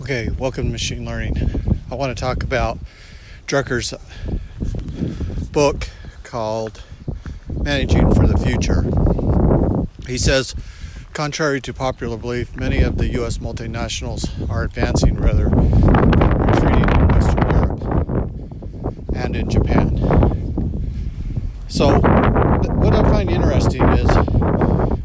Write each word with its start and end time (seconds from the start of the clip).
Okay, 0.00 0.30
welcome 0.38 0.64
to 0.64 0.70
machine 0.70 1.04
learning. 1.04 1.36
I 1.90 1.94
want 1.94 2.16
to 2.16 2.18
talk 2.18 2.42
about 2.42 2.78
Drucker's 3.46 3.92
book 5.52 5.90
called 6.24 6.82
Managing 7.52 8.14
for 8.14 8.26
the 8.26 8.38
Future. 8.38 8.86
He 10.10 10.16
says, 10.16 10.54
contrary 11.12 11.60
to 11.60 11.74
popular 11.74 12.16
belief, 12.16 12.56
many 12.56 12.80
of 12.80 12.96
the 12.96 13.08
U.S. 13.08 13.38
multinationals 13.38 14.48
are 14.48 14.62
advancing 14.62 15.16
rather 15.16 15.50
than 15.50 16.38
retreating 16.46 16.88
in 16.98 17.08
Western 17.08 17.50
Europe 17.50 19.14
and 19.14 19.36
in 19.36 19.50
Japan. 19.50 19.98
So, 21.68 22.00
what 22.00 22.94
I 22.94 23.02
find 23.02 23.30
interesting 23.30 23.82
is 23.82 24.08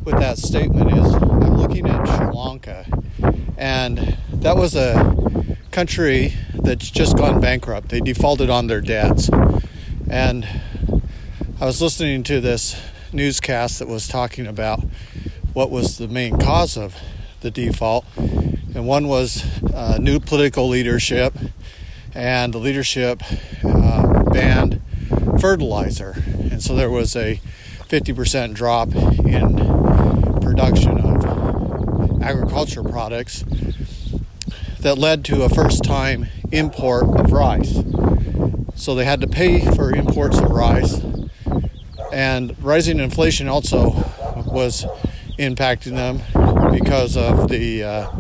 with 0.06 0.18
that 0.20 0.38
statement 0.38 0.94
is 0.94 1.14
I'm 1.16 1.58
looking 1.58 1.86
at 1.86 2.08
Sri 2.08 2.28
Lanka 2.28 2.86
and 3.58 4.18
that 4.42 4.56
was 4.56 4.76
a 4.76 5.58
country 5.72 6.34
that's 6.54 6.90
just 6.90 7.18
gone 7.18 7.40
bankrupt. 7.40 7.90
They 7.90 8.00
defaulted 8.00 8.50
on 8.50 8.68
their 8.68 8.82
debts. 8.82 9.30
And 10.10 10.48
I 11.60 11.66
was 11.66 11.82
listening 11.82 12.24
to 12.24 12.40
this 12.40 12.80
newscast 13.12 13.80
that 13.80 13.88
was 13.88 14.08
talking 14.08 14.48
about 14.48 14.82
what 15.54 15.72
was 15.72 15.98
the 15.98 16.08
main 16.08 16.38
cause 16.38 16.78
of 16.78 16.96
the 17.42 17.52
default. 17.52 18.06
And 18.18 18.88
one 18.88 19.08
was 19.08 19.44
uh, 19.74 19.98
new 20.00 20.20
political 20.20 20.68
leadership, 20.68 21.34
and 22.14 22.54
the 22.54 22.58
leadership 22.58 23.22
uh, 23.64 24.24
banned 24.32 24.82
fertilizer. 25.40 26.16
And 26.52 26.62
so 26.62 26.76
there 26.76 26.90
was 26.90 27.16
a 27.16 27.40
50% 27.90 28.54
drop 28.54 28.94
in 28.96 30.42
production 30.42 31.00
of 31.00 32.22
agriculture 32.22 32.84
products 32.84 33.44
that 34.86 35.00
led 35.00 35.26
to 35.26 35.42
a 35.42 35.50
first 35.50 35.84
time 35.84 36.28
import 36.52 37.06
of 37.20 37.32
rice. 37.32 37.74
So 38.76 38.94
they 38.94 39.04
had 39.04 39.20
to 39.22 39.28
pay 39.28 39.66
for 39.74 39.92
imports 39.92 40.38
of 40.38 40.52
rice, 40.52 41.02
and 42.14 42.56
rising 42.64 43.00
inflation 43.00 43.48
also 43.48 43.90
was 44.46 44.86
impacting 45.40 45.96
them 45.96 46.22
because 46.72 47.18
of 47.18 47.50
the 47.50 47.84
uh, 47.84 48.12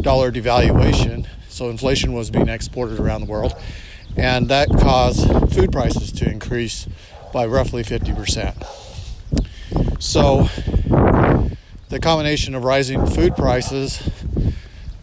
dollar 0.00 0.32
devaluation. 0.32 1.26
So 1.50 1.68
inflation 1.68 2.14
was 2.14 2.30
being 2.30 2.48
exported 2.48 2.98
around 2.98 3.20
the 3.20 3.30
world, 3.30 3.52
and 4.16 4.48
that 4.48 4.70
caused 4.70 5.28
food 5.52 5.70
prices 5.70 6.12
to 6.12 6.26
increase 6.26 6.88
by 7.30 7.44
roughly 7.44 7.84
50%. 7.84 8.64
So 10.02 10.48
the 11.90 12.00
combination 12.00 12.54
of 12.54 12.64
rising 12.64 13.04
food 13.04 13.36
prices 13.36 14.00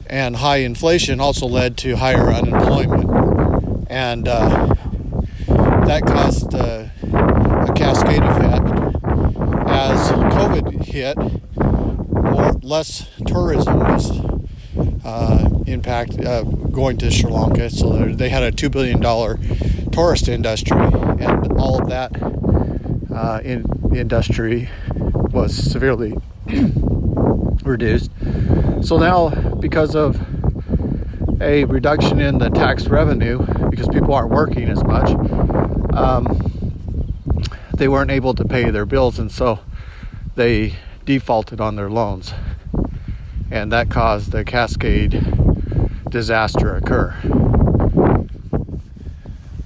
and 0.09 0.37
high 0.37 0.57
inflation 0.57 1.19
also 1.19 1.45
led 1.47 1.77
to 1.77 1.95
higher 1.97 2.31
unemployment, 2.31 3.87
and 3.89 4.27
uh, 4.27 4.73
that 5.85 6.03
caused 6.05 6.53
uh, 6.53 6.87
a 7.67 7.73
cascade 7.73 8.23
effect. 8.23 8.67
As 9.69 10.11
COVID 10.11 10.83
hit, 10.85 11.17
more 11.57 12.51
less 12.63 13.09
tourism 13.25 13.79
was 13.79 14.19
uh, 15.05 15.49
impact 15.67 16.19
uh, 16.19 16.43
going 16.43 16.97
to 16.97 17.11
Sri 17.11 17.29
Lanka, 17.29 17.69
so 17.69 18.05
they 18.05 18.29
had 18.29 18.43
a 18.43 18.51
two 18.51 18.69
billion 18.69 18.99
dollar 18.99 19.39
tourist 19.91 20.27
industry, 20.27 20.77
and 20.77 21.51
all 21.59 21.81
of 21.81 21.89
that 21.89 22.11
uh, 23.13 23.39
in 23.43 23.65
industry 23.95 24.69
was 25.31 25.55
severely 25.55 26.15
reduced. 27.63 28.11
So 28.81 28.97
now, 28.97 29.29
because 29.59 29.95
of 29.95 30.19
a 31.41 31.65
reduction 31.65 32.19
in 32.19 32.37
the 32.37 32.49
tax 32.49 32.87
revenue, 32.87 33.45
because 33.69 33.87
people 33.89 34.13
aren't 34.13 34.31
working 34.31 34.69
as 34.69 34.83
much, 34.83 35.09
um, 35.93 36.39
they 37.75 37.87
weren't 37.87 38.11
able 38.11 38.33
to 38.33 38.45
pay 38.45 38.69
their 38.71 38.85
bills, 38.85 39.19
and 39.19 39.31
so 39.31 39.59
they 40.35 40.75
defaulted 41.05 41.59
on 41.59 41.75
their 41.75 41.89
loans, 41.89 42.33
and 43.51 43.71
that 43.71 43.89
caused 43.89 44.31
the 44.31 44.43
cascade 44.43 45.21
disaster 46.09 46.75
occur. 46.75 47.13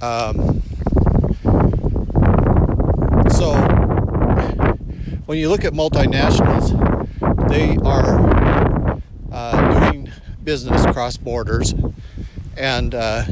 Um, 0.00 0.62
so 3.30 3.54
when 5.26 5.38
you 5.38 5.48
look 5.48 5.64
at 5.64 5.72
multinationals, 5.72 6.72
they 7.48 7.76
are 7.84 8.51
business 10.52 10.84
cross 10.92 11.16
borders, 11.16 11.74
and 12.58 12.94
uh, 12.94 13.24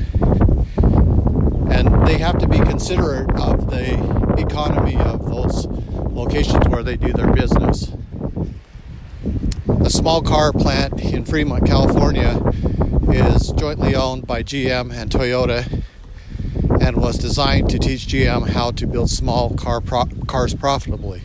and 1.71 2.07
they 2.07 2.17
have 2.17 2.39
to 2.39 2.49
be 2.49 2.57
considerate 2.61 3.31
of 3.39 3.71
the 3.71 3.93
economy 4.39 4.97
of 4.97 5.27
those 5.27 5.67
locations 5.67 6.67
where 6.69 6.83
they 6.83 6.97
do 6.97 7.13
their 7.13 7.31
business. 7.31 7.93
A 9.85 9.91
small 9.91 10.23
car 10.23 10.51
plant 10.51 10.99
in 10.99 11.27
Fremont, 11.27 11.67
California, 11.67 12.41
is 13.13 13.53
jointly 13.53 13.95
owned 13.95 14.27
by 14.27 14.43
GM 14.43 14.91
and 14.91 15.11
Toyota, 15.11 15.83
and 16.81 16.97
was 16.97 17.19
designed 17.19 17.69
to 17.69 17.79
teach 17.79 18.07
GM 18.07 18.49
how 18.49 18.71
to 18.71 18.87
build 18.87 19.11
small 19.11 19.55
car 19.57 19.83
pro- 19.83 20.07
cars 20.27 20.55
profitably. 20.55 21.21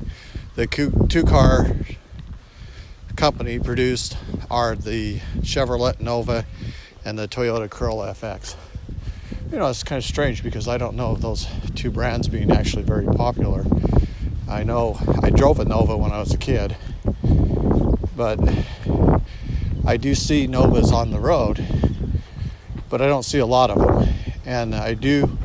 The 0.56 0.68
two 0.68 1.24
car 1.24 1.68
company 3.16 3.60
produced 3.60 4.18
are 4.52 4.76
the 4.76 5.22
Chevrolet 5.46 6.02
Nova 6.02 6.46
and 7.06 7.18
the 7.18 7.28
Toyota 7.28 7.70
Corolla 7.70 8.12
FX. 8.14 8.56
You 9.52 9.60
know, 9.60 9.68
it's 9.68 9.84
kind 9.84 9.98
of 9.98 10.04
strange 10.04 10.44
because 10.44 10.68
I 10.68 10.78
don't 10.78 10.96
know 10.96 11.12
of 11.12 11.22
those 11.22 11.48
two 11.76 11.92
brands 11.92 12.28
being 12.28 12.52
actually 12.52 12.84
very 12.84 13.06
popular. 13.06 13.64
I 14.50 14.64
know 14.64 14.98
I 15.22 15.30
drove 15.30 15.60
a 15.60 15.66
Nova 15.66 15.96
when 15.96 16.12
I 16.12 16.20
was 16.20 16.34
a 16.34 16.38
kid, 16.38 16.76
but 18.16 18.40
I 19.86 19.98
do 19.98 20.16
see 20.16 20.48
Novas 20.48 20.92
on 20.92 21.12
the 21.12 21.20
road, 21.20 21.64
but 22.90 23.02
I 23.02 23.08
don't 23.08 23.24
see 23.24 23.40
a 23.40 23.46
lot 23.46 23.70
of 23.70 23.78
them. 23.78 24.14
And 24.46 24.74
I 24.74 24.96
do 24.96 25.38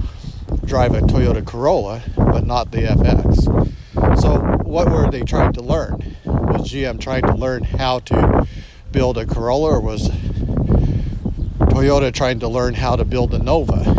drive 0.65 0.95
a 0.95 1.01
Toyota 1.03 1.45
Corolla, 1.47 2.03
but 2.17 2.47
not 2.47 2.73
the 2.73 2.79
FX. 2.79 4.21
So, 4.21 4.41
what 4.65 4.91
were 4.91 5.11
they 5.11 5.23
trying 5.23 5.53
to 5.55 5.63
learn? 5.63 6.17
was 6.61 6.71
GM 6.71 7.01
trying 7.01 7.23
to 7.23 7.35
learn 7.35 7.63
how 7.63 8.01
to 8.01 8.15
build 8.93 9.19
a 9.19 9.27
Corolla, 9.27 9.71
or 9.77 9.81
was 9.81 10.09
Toyota 11.69 12.13
trying 12.13 12.41
to 12.41 12.49
learn 12.49 12.75
how 12.75 12.97
to 12.97 13.05
build 13.05 13.35
a 13.35 13.39
Nova? 13.39 13.97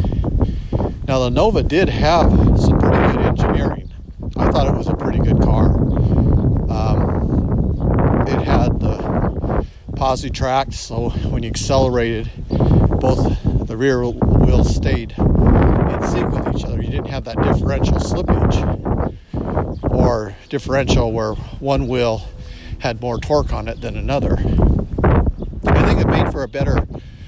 Now, 1.07 1.19
the 1.19 1.29
Nova 1.29 1.63
did 1.63 1.90
have 1.90 2.31
some 2.59 2.79
pretty 2.79 2.97
good 2.97 3.25
engineering. 3.25 3.91
I 4.38 4.52
thought 4.52 4.68
it 4.68 4.78
was 4.78 4.88
a 4.88 4.96
pretty 4.96 5.19
good 5.19 5.41
car. 5.41 5.68
Um, 6.69 8.28
it 8.28 8.41
had 8.41 8.79
the 8.79 9.66
posi 9.94 10.34
tracks, 10.34 10.79
so 10.79 11.09
when 11.09 11.44
you 11.44 11.50
accelerated, 11.50 12.29
both 12.50 13.38
the 13.68 13.75
rear 13.78 14.06
wheels 14.06 14.73
stayed 14.73 15.13
in 15.18 16.03
sync 16.08 16.31
with 16.31 16.56
each 16.56 16.63
other. 16.63 16.81
You 16.81 16.91
didn't 16.91 17.09
have 17.09 17.25
that 17.25 17.41
differential 17.41 17.97
slippage 17.97 18.58
or 19.84 20.35
differential 20.50 21.12
where 21.12 21.34
one 21.34 21.88
wheel 21.88 22.23
had 22.79 23.02
more 23.02 23.19
torque 23.19 23.53
on 23.53 23.68
it 23.68 23.81
than 23.81 23.97
another. 23.97 24.38
I 25.66 25.85
think 25.85 26.00
it 26.00 26.08
made 26.08 26.31
for 26.41 26.46
a 26.46 26.47
better, 26.47 26.88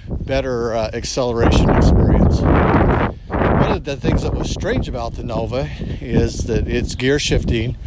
better 0.10 0.74
uh, 0.74 0.90
acceleration 0.92 1.70
experience. 1.70 2.40
One 2.42 3.72
of 3.72 3.84
the 3.84 3.96
things 3.96 4.24
that 4.24 4.34
was 4.34 4.50
strange 4.50 4.88
about 4.90 5.14
the 5.14 5.24
Nova 5.24 5.70
is 6.02 6.46
that 6.46 6.68
its 6.68 6.96
gear 6.96 7.20
shifting. 7.20 7.78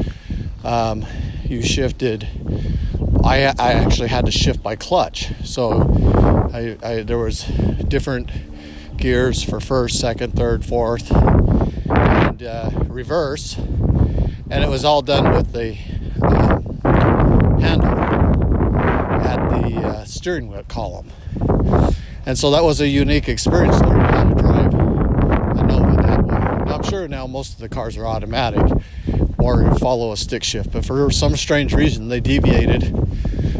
Um, 0.63 1.05
you 1.45 1.63
shifted. 1.63 2.29
I, 3.25 3.53
I 3.59 3.73
actually 3.73 4.07
had 4.07 4.27
to 4.27 4.31
shift 4.31 4.63
by 4.63 4.77
clutch, 4.77 5.33
so 5.45 5.73
I, 6.53 6.77
I, 6.81 7.03
there 7.03 7.19
was 7.19 7.43
different 7.89 8.31
gears 8.97 9.43
for 9.43 9.59
first, 9.59 9.99
second, 9.99 10.35
third, 10.37 10.65
fourth, 10.65 11.11
and 11.11 12.41
uh, 12.41 12.71
reverse, 12.87 13.57
and 13.57 14.63
it 14.63 14.69
was 14.69 14.85
all 14.85 15.03
done 15.03 15.35
with 15.35 15.51
the 15.51 15.73
handle 17.61 17.97
at 19.27 19.49
the 19.49 19.77
uh, 19.89 20.05
steering 20.27 20.49
wheel 20.49 20.65
column. 20.67 21.09
And 22.27 22.37
so 22.37 22.51
that 22.51 22.65
was 22.65 22.81
a 22.81 22.89
unique 22.89 23.29
experience 23.29 23.79
learning 23.79 24.07
how 24.07 24.25
to 24.25 24.35
drive 24.35 24.75
a 24.75 25.63
Nova 25.63 26.03
that 26.03 26.25
way. 26.25 26.65
Now, 26.67 26.75
I'm 26.75 26.83
sure 26.83 27.07
now 27.07 27.29
most 27.29 27.53
of 27.53 27.61
the 27.61 27.69
cars 27.69 27.97
are 27.97 28.05
automatic 28.05 28.69
or 29.39 29.73
follow 29.77 30.11
a 30.11 30.17
stick 30.17 30.43
shift, 30.43 30.73
but 30.73 30.85
for 30.85 31.13
some 31.13 31.37
strange 31.37 31.73
reason 31.73 32.09
they 32.09 32.19
deviated 32.19 32.93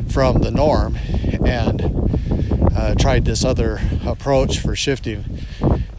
from 0.09 0.41
the 0.41 0.51
norm 0.51 0.99
and 1.45 1.83
uh, 2.75 2.97
tried 2.97 3.27
this 3.27 3.45
other 3.45 3.81
approach 4.05 4.59
for 4.59 4.75
shifting. 4.75 5.25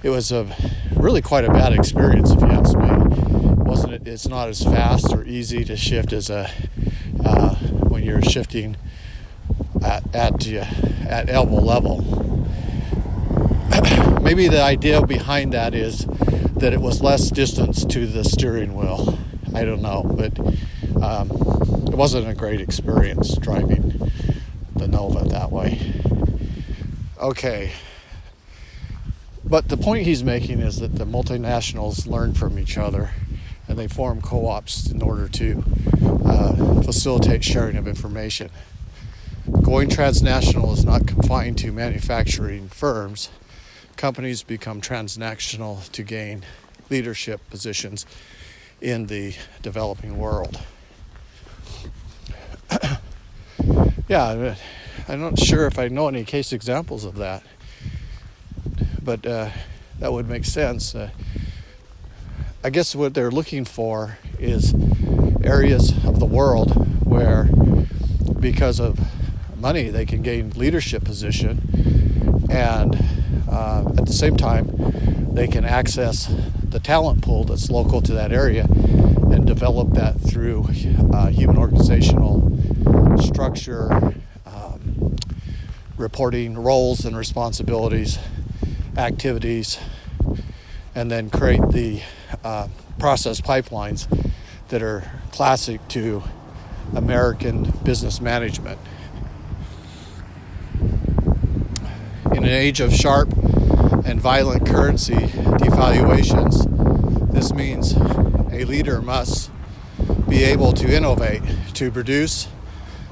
It 0.04 0.10
was 0.10 0.34
a 0.34 0.54
really 0.98 1.22
quite 1.22 1.46
a 1.46 1.50
bad 1.50 1.72
experience, 1.72 2.31
if 2.31 2.42
you 2.42 2.48
ask 2.48 2.78
me. 2.78 2.90
wasn't 3.64 3.94
it? 3.94 4.06
It's 4.06 4.28
not 4.28 4.50
as 4.50 4.62
fast 4.66 5.14
or 5.14 5.24
easy 5.24 5.64
to 5.64 5.78
shift 5.78 6.12
as 6.12 6.30
a 6.30 6.52
uh, 7.24 7.56
when 7.56 8.04
you're 8.04 8.22
shifting 8.22 8.75
at 9.84 10.16
at, 10.16 10.48
uh, 10.48 10.66
at 11.08 11.30
elbow 11.30 11.60
level. 11.60 12.02
maybe 14.22 14.48
the 14.48 14.62
idea 14.62 15.06
behind 15.06 15.54
that 15.54 15.74
is 15.74 16.06
that 16.58 16.74
it 16.74 16.82
was 16.82 17.02
less 17.02 17.30
distance 17.30 17.86
to 17.86 18.08
the 18.08 18.24
steering 18.24 18.76
wheel. 18.76 19.18
I 19.54 19.64
don't 19.64 19.82
know, 19.82 20.04
but 20.04 20.38
um, 21.04 21.30
it 21.88 21.96
wasn't 21.96 22.28
a 22.28 22.34
great 22.34 22.62
experience 22.62 23.36
driving 23.38 24.12
the 24.76 24.88
Nova 24.88 25.28
that 25.30 25.52
way. 25.52 25.80
Okay. 27.20 27.72
But 29.46 29.70
the 29.70 29.78
point 29.78 30.06
he's 30.06 30.24
making 30.24 30.60
is 30.60 30.80
that 30.80 30.96
the 30.96 31.06
multinationals 31.06 32.06
learn 32.08 32.34
from 32.34 32.60
each 32.60 32.78
other 32.78 33.12
and 33.68 33.78
they 33.78 33.88
form 33.88 34.22
co 34.22 34.48
ops 34.48 34.90
in 34.90 35.02
order 35.02 35.28
to 35.30 35.64
uh, 36.26 36.82
facilitate 36.82 37.44
sharing 37.44 37.78
of 37.78 37.88
information. 37.88 38.50
Going 39.50 39.90
transnational 39.90 40.74
is 40.74 40.84
not 40.84 41.08
confined 41.08 41.58
to 41.60 41.72
manufacturing 41.72 42.68
firms. 42.68 43.30
Companies 43.96 44.44
become 44.44 44.82
transnational 44.82 45.84
to 45.94 46.04
gain 46.04 46.44
leadership 46.90 47.40
positions 47.50 48.06
in 48.82 49.08
the 49.08 49.36
developing 49.62 50.18
world. 50.18 50.60
yeah, 54.10 54.56
I'm 55.08 55.22
not 55.22 55.40
sure 55.40 55.66
if 55.66 55.80
I 55.80 55.88
know 55.88 56.10
any 56.10 56.26
case 56.26 56.52
examples 56.52 57.06
of 57.06 57.16
that, 57.16 57.42
but 59.02 59.26
uh, 59.26 59.52
that 60.00 60.12
would 60.12 60.28
make 60.28 60.44
sense. 60.44 60.94
Uh, 60.94 61.12
I 62.66 62.70
guess 62.70 62.94
what 62.94 63.14
they're 63.14 63.32
looking 63.32 63.64
for 63.64 64.18
is 64.40 64.74
areas 65.42 65.92
of 66.06 66.20
the 66.20 66.26
world 66.26 67.06
where, 67.06 67.46
because 68.42 68.82
of 68.82 69.00
money, 69.68 69.90
they 69.90 70.06
can 70.06 70.22
gain 70.22 70.50
leadership 70.52 71.04
position, 71.04 71.60
and 72.50 72.96
uh, 73.52 73.84
at 73.98 74.06
the 74.06 74.14
same 74.14 74.38
time, 74.38 74.66
they 75.34 75.46
can 75.46 75.66
access 75.66 76.34
the 76.64 76.80
talent 76.80 77.22
pool 77.22 77.44
that's 77.44 77.69
local 77.69 78.00
to 78.00 78.14
that 78.14 78.31
area 78.31 78.64
and 78.64 79.46
develop 79.46 79.90
that 79.90 80.16
through 80.22 80.66
uh, 81.12 81.28
human 81.28 81.58
organizational 81.58 82.50
structure, 83.22 83.92
um, 84.46 85.18
reporting 85.98 86.58
roles 86.58 87.04
and 87.04 87.18
responsibilities, 87.18 88.19
activities, 88.96 89.78
and 90.96 91.12
then 91.12 91.30
create 91.30 91.68
the 91.72 92.02
uh, 92.42 92.69
process 93.00 93.42
pipelines 93.42 94.08
that 94.69 94.81
are 94.81 95.04
classic 95.34 95.86
to 95.90 96.24
American 96.96 97.64
business 97.84 98.22
management. 98.22 98.80
In 102.38 102.44
an 102.44 102.51
age 102.51 102.81
of 102.81 102.94
sharp 102.94 103.36
and 104.06 104.22
violent 104.22 104.68
currency 104.68 105.16
devaluations, 105.16 107.31
this 107.31 107.51
means 107.51 107.94
a 108.54 108.63
leader 108.63 109.01
must 109.01 109.50
be 110.30 110.44
able 110.44 110.72
to 110.74 110.95
innovate, 110.95 111.42
to 111.74 111.89
produce 111.89 112.48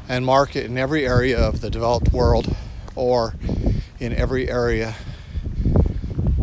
and 0.07 0.27
market 0.27 0.65
in 0.65 0.77
every 0.77 1.07
area 1.07 1.39
of 1.39 1.61
the 1.61 1.71
developed 1.71 2.13
world 2.13 2.55
or 2.93 3.33
in 3.99 4.13
every 4.13 4.47
area 4.47 4.93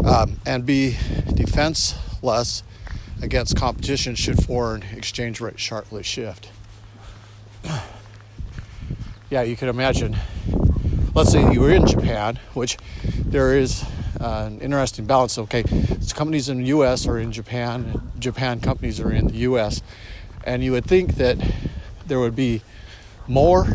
um, 0.05 0.41
and 0.45 0.67
be 0.67 0.97
defenseless 1.35 2.65
against 3.23 3.55
competition 3.55 4.17
should 4.17 4.43
foreign 4.43 4.83
exchange 4.93 5.41
rates 5.41 5.63
sharply 5.63 6.03
shift. 6.03 6.51
yeah, 9.31 9.43
you 9.43 9.55
can 9.55 9.69
imagine. 9.69 10.17
Let's 11.15 11.31
say 11.31 11.53
you 11.53 11.61
were 11.61 11.71
in 11.71 11.87
Japan, 11.87 12.39
which 12.55 12.79
there 13.05 13.55
is 13.55 13.85
uh, 14.19 14.49
an 14.51 14.61
interesting 14.61 15.05
balance. 15.05 15.37
Okay, 15.37 15.63
companies 16.15 16.49
in 16.49 16.63
the 16.63 16.69
U.S. 16.69 17.07
are 17.07 17.19
in 17.19 17.33
Japan, 17.33 18.11
Japan 18.19 18.61
companies 18.61 18.99
are 18.99 19.13
in 19.13 19.27
the 19.27 19.37
U.S., 19.51 19.83
and 20.45 20.65
you 20.65 20.73
would 20.73 20.87
think 20.87 21.17
that 21.17 21.37
there 22.07 22.19
would 22.19 22.35
be 22.35 22.63
more 23.29 23.67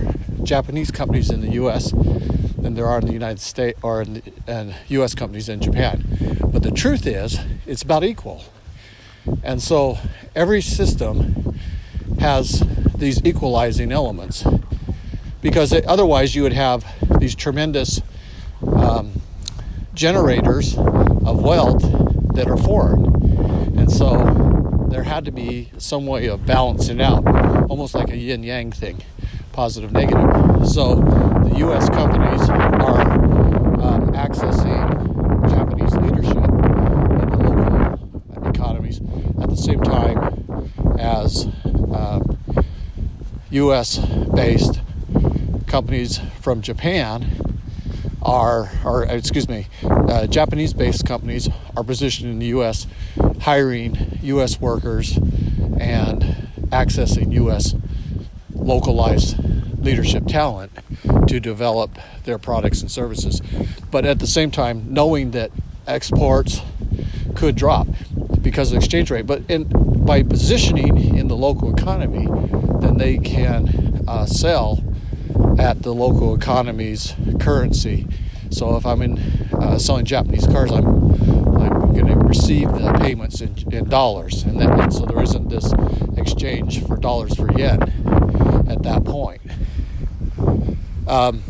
Japanese 0.42 0.90
companies 0.90 1.30
in 1.30 1.42
the 1.42 1.52
U.S. 1.52 1.92
than 1.92 2.74
there 2.74 2.88
are 2.88 2.98
in 2.98 3.06
the 3.06 3.14
United 3.14 3.40
States 3.40 3.80
or 3.84 4.02
in 4.02 4.16
the, 4.16 4.24
and 4.48 4.76
U.S. 4.88 5.14
companies 5.14 5.48
in 5.48 5.62
Japan. 5.62 6.40
But 6.44 6.64
the 6.64 6.72
truth 6.72 7.06
is, 7.06 7.40
it's 7.68 7.84
about 7.84 8.04
equal. 8.04 8.46
And 9.44 9.62
so 9.62 10.00
every 10.36 10.62
system 10.62 11.60
has 12.20 12.64
these 12.96 13.24
equalizing 13.24 13.92
elements 13.92 14.44
because 15.42 15.72
it, 15.74 15.86
otherwise 15.86 16.36
you 16.36 16.44
would 16.44 16.54
have 16.54 16.86
these 17.20 17.36
tremendous 17.36 18.02
um, 18.76 19.22
generators 19.94 20.78
of 20.78 21.42
wealth 21.42 21.82
that 22.34 22.48
are 22.48 22.58
foreign. 22.58 23.06
And 23.78 23.92
so 23.92 24.88
there 24.90 25.04
had 25.04 25.26
to 25.26 25.32
be 25.32 25.72
some 25.78 26.06
way 26.06 26.28
of 26.28 26.46
balancing 26.46 27.02
out, 27.02 27.26
almost 27.70 27.94
like 27.94 28.10
a 28.10 28.18
yin 28.18 28.44
yang 28.44 28.72
thing, 28.72 29.04
positive, 29.52 29.92
negative. 29.92 30.68
So 30.68 30.96
the 30.96 31.54
US 31.68 31.90
companies 31.90 32.50
are 32.50 33.02
um, 33.82 34.12
accessing 34.14 35.50
Japanese 35.50 35.96
leadership 35.96 36.38
in 36.38 37.30
the 37.30 37.38
local 37.38 38.50
economies 38.50 39.02
at 39.42 39.50
the 39.50 39.58
same 39.58 39.82
time 39.82 40.70
as 41.00 41.46
um, 41.94 42.38
US 43.52 43.98
based 44.36 44.82
companies 45.68 46.20
from 46.42 46.62
Japan 46.62 47.26
are, 48.22 48.72
or 48.84 49.04
excuse 49.04 49.48
me, 49.48 49.68
uh, 49.84 50.28
Japanese 50.28 50.74
based 50.74 51.06
companies 51.06 51.50
are 51.76 51.84
positioned 51.84 52.32
in 52.32 52.40
the 52.40 52.48
US, 52.48 52.88
hiring 53.42 54.20
US 54.24 54.60
workers 54.60 55.18
and 55.80 56.50
accessing 56.70 57.34
US 57.34 57.76
localized 58.54 59.38
leadership 59.80 60.26
talent 60.28 60.72
to 61.28 61.40
develop 61.40 61.98
their 62.24 62.38
products 62.38 62.82
and 62.82 62.92
services. 62.92 63.42
But 63.92 64.06
at 64.06 64.20
the 64.20 64.28
same 64.28 64.52
time, 64.52 64.94
knowing 64.94 65.32
that 65.32 65.52
exports 65.86 66.62
could 67.36 67.56
drop 67.56 67.88
because 68.42 68.72
of 68.72 68.78
exchange 68.78 69.12
rate, 69.12 69.26
but 69.26 69.44
in, 69.48 69.66
by 70.06 70.24
positioning 70.24 71.18
in 71.18 71.28
the 71.28 71.36
local 71.36 71.74
economy, 71.74 72.28
then 72.82 72.98
they 72.98 73.18
can 73.18 74.04
uh, 74.08 74.26
sell 74.26 74.84
at 75.58 75.82
the 75.82 75.94
local 75.94 76.36
economy's 76.36 77.14
currency. 77.40 78.08
So 78.50 78.76
if 78.76 78.86
I'm 78.86 79.02
in 79.02 79.18
uh, 79.54 79.78
selling 79.78 80.06
Japanese 80.06 80.48
cars, 80.48 80.72
I'm 80.72 81.08
I'm 81.58 81.94
going 81.94 82.08
to 82.08 82.16
receive 82.16 82.72
the 82.72 82.98
payments 83.02 83.42
in, 83.42 83.56
in 83.74 83.90
dollars, 83.90 84.44
and 84.44 84.60
that 84.62 84.94
so 84.94 85.06
there 85.06 85.22
isn't 85.22 85.50
this 85.50 85.74
exchange 86.18 86.86
for 86.86 86.98
dollars 86.98 87.36
for 87.36 87.52
yen 87.58 87.82
at 88.70 88.84
that 88.84 89.04
point. 89.04 89.42
Um, 91.08 91.42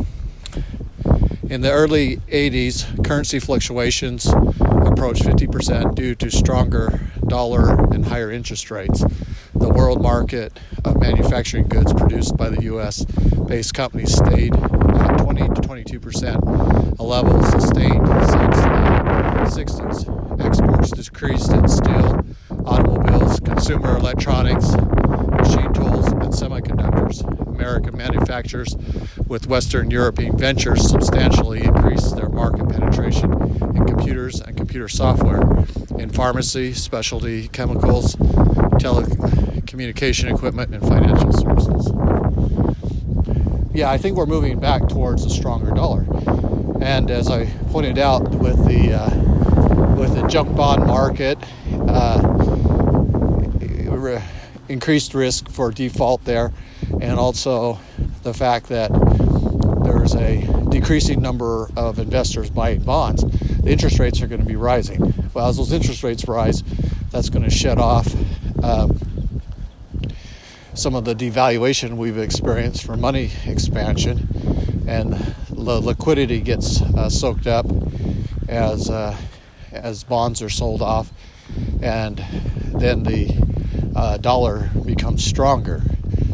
in 1.50 1.62
the 1.62 1.72
early 1.72 2.18
80s, 2.18 3.06
currency 3.06 3.40
fluctuations 3.40 4.28
approached 4.28 5.24
50% 5.24 5.96
due 5.96 6.14
to 6.16 6.30
stronger 6.30 7.00
dollar 7.28 7.72
and 7.94 8.06
higher 8.06 8.32
interest 8.32 8.70
rates. 8.70 9.04
The 9.60 9.70
world 9.70 10.02
market 10.02 10.60
of 10.86 11.00
manufacturing 11.00 11.68
goods 11.68 11.94
produced 11.94 12.38
by 12.38 12.50
the 12.50 12.64
U.S. 12.64 13.06
based 13.48 13.74
companies 13.74 14.14
stayed 14.14 14.56
at 14.56 15.18
20 15.18 15.48
to 15.50 15.62
22 15.62 16.00
percent, 16.00 16.44
a 16.44 17.04
level 17.04 17.42
sustained 17.44 18.08
since 18.08 18.58
the 18.58 19.64
60s. 19.64 20.46
Exports 20.46 20.92
decreased 20.92 21.52
in 21.52 21.68
steel, 21.68 22.26
automobiles, 22.66 23.40
consumer 23.40 23.98
electronics, 23.98 24.72
machine 24.72 25.74
tools, 25.74 26.08
and 26.08 26.32
semiconductors. 26.34 27.24
American 27.48 27.98
manufacturers 27.98 28.76
with 29.28 29.48
Western 29.48 29.90
European 29.90 30.38
ventures 30.38 30.88
substantially 30.88 31.64
increased 31.64 32.16
their 32.16 32.30
market 32.30 32.70
penetration 32.70 33.32
in 33.76 33.86
computers 33.86 34.40
and 34.40 34.56
computer 34.56 34.88
software, 34.88 35.42
in 35.98 36.10
pharmacy, 36.10 36.74
specialty 36.74 37.48
chemicals, 37.48 38.16
telecommunication 38.78 40.34
equipment, 40.34 40.74
and 40.74 40.82
financial 40.88 41.32
services. 41.34 41.92
Yeah, 43.74 43.92
I 43.92 43.98
think 43.98 44.18
we're 44.18 44.26
moving 44.26 44.60
back 44.60 44.88
towards 44.90 45.26
a 45.26 45.30
stronger 45.30 45.72
dollar. 45.72 46.06
And 46.82 47.12
as 47.12 47.30
I 47.30 47.46
pointed 47.72 47.98
out 47.98 48.30
with 48.30 48.58
the 48.66 48.94
uh, 48.94 49.96
with 49.96 50.16
the 50.16 50.28
junk 50.28 50.56
bond 50.56 50.86
market, 50.86 51.38
uh, 51.88 52.38
increased 54.70 55.14
risk 55.14 55.50
for 55.50 55.72
default 55.72 56.24
there, 56.26 56.52
and 57.02 57.20
also 57.20 57.80
the 58.24 58.34
fact 58.34 58.68
that 58.68 58.92
there's 59.84 60.16
a 60.16 60.42
decreasing 60.70 61.22
number 61.22 61.70
of 61.78 62.00
investors 62.00 62.50
buying 62.50 62.82
bonds, 62.82 63.24
the 63.62 63.72
interest 63.72 64.00
rates 64.00 64.22
are 64.22 64.28
going 64.28 64.42
to 64.42 64.48
be 64.48 64.56
rising. 64.56 65.14
Well, 65.34 65.48
as 65.48 65.58
those 65.58 65.72
interest 65.72 66.04
rates 66.04 66.28
rise, 66.28 66.64
that's 67.12 67.30
going 67.30 67.44
to 67.44 67.50
shut 67.50 67.78
off 67.78 68.08
um, 68.64 69.00
some 70.74 70.96
of 70.96 71.06
the 71.06 71.16
devaluation 71.16 71.98
we've 71.98 72.18
experienced 72.18 72.86
for 72.86 72.96
money 72.96 73.32
expansion, 73.46 74.28
and 74.88 75.14
the 75.50 75.82
liquidity 75.82 76.40
gets 76.40 76.82
uh, 76.82 77.10
soaked 77.10 77.48
up 77.48 77.66
as 78.48 78.90
uh, 78.90 79.18
as 79.72 80.04
bonds 80.04 80.42
are 80.42 80.50
sold 80.50 80.82
off, 80.82 81.12
and 81.82 82.24
then 82.80 83.04
the 83.04 83.34
uh, 83.96 84.18
dollar 84.18 84.70
becomes 84.86 85.24
stronger. 85.24 85.82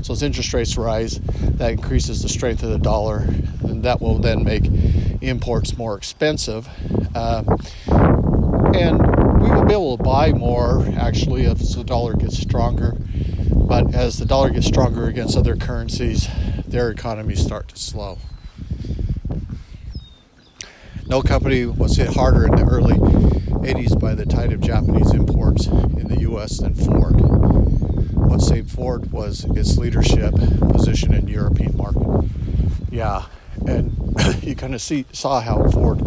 So 0.01 0.11
as 0.11 0.21
interest 0.21 0.53
rates 0.53 0.77
rise, 0.77 1.19
that 1.21 1.71
increases 1.71 2.21
the 2.21 2.29
strength 2.29 2.63
of 2.63 2.69
the 2.69 2.79
dollar, 2.79 3.19
and 3.61 3.83
that 3.83 4.01
will 4.01 4.19
then 4.19 4.43
make 4.43 4.65
imports 5.21 5.77
more 5.77 5.95
expensive. 5.95 6.67
Uh, 7.15 7.43
and 8.75 9.22
we 9.43 9.49
will 9.49 9.65
be 9.65 9.73
able 9.73 9.97
to 9.97 10.03
buy 10.03 10.31
more 10.31 10.85
actually 10.97 11.45
as 11.45 11.75
the 11.75 11.83
dollar 11.83 12.13
gets 12.13 12.39
stronger. 12.39 12.95
But 13.53 13.93
as 13.93 14.17
the 14.17 14.25
dollar 14.25 14.49
gets 14.51 14.67
stronger 14.67 15.07
against 15.07 15.37
other 15.37 15.57
currencies, 15.57 16.29
their 16.65 16.89
economies 16.89 17.43
start 17.43 17.67
to 17.69 17.77
slow. 17.77 18.19
No 21.07 21.21
company 21.21 21.65
was 21.65 21.97
hit 21.97 22.15
harder 22.15 22.45
in 22.45 22.55
the 22.55 22.63
early 22.63 22.95
80s 22.95 23.99
by 23.99 24.15
the 24.15 24.25
tide 24.25 24.53
of 24.53 24.61
Japanese 24.61 25.13
imports 25.13 25.67
in 25.67 26.07
the 26.07 26.21
US 26.21 26.59
than 26.59 26.73
Ford. 26.73 27.19
What 28.13 28.41
saved 28.41 28.71
Ford 28.71 29.11
was 29.11 29.43
its 29.43 29.77
leadership 29.77 30.33
position 30.69 31.13
in 31.13 31.27
European 31.27 31.75
market. 31.75 32.29
Yeah, 32.89 33.25
and 33.67 34.15
you 34.41 34.55
kind 34.55 34.73
of 34.73 34.81
see 34.81 35.05
saw 35.11 35.41
how 35.41 35.69
Ford 35.69 35.99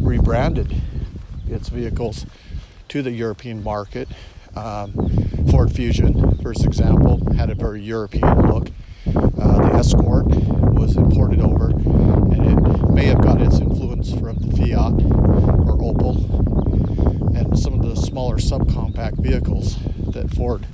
rebranded 0.00 0.74
its 1.48 1.68
vehicles 1.68 2.26
to 2.94 3.02
the 3.02 3.10
European 3.10 3.60
market. 3.60 4.08
Um, 4.54 4.92
Ford 5.50 5.72
Fusion, 5.72 6.38
for 6.40 6.52
example, 6.52 7.20
had 7.34 7.50
a 7.50 7.54
very 7.56 7.82
European 7.82 8.42
look. 8.42 8.68
Uh, 9.08 9.68
the 9.68 9.74
Escort 9.74 10.26
was 10.26 10.96
imported 10.96 11.40
over, 11.40 11.70
and 11.70 12.46
it 12.46 12.90
may 12.90 13.06
have 13.06 13.20
got 13.20 13.42
its 13.42 13.58
influence 13.58 14.12
from 14.12 14.36
the 14.36 14.56
Fiat 14.56 14.92
or 14.92 15.76
Opel 15.76 17.36
and 17.36 17.58
some 17.58 17.74
of 17.74 17.82
the 17.82 17.96
smaller 18.00 18.36
subcompact 18.36 19.18
vehicles 19.18 19.76
that 20.12 20.30
Ford 20.30 20.64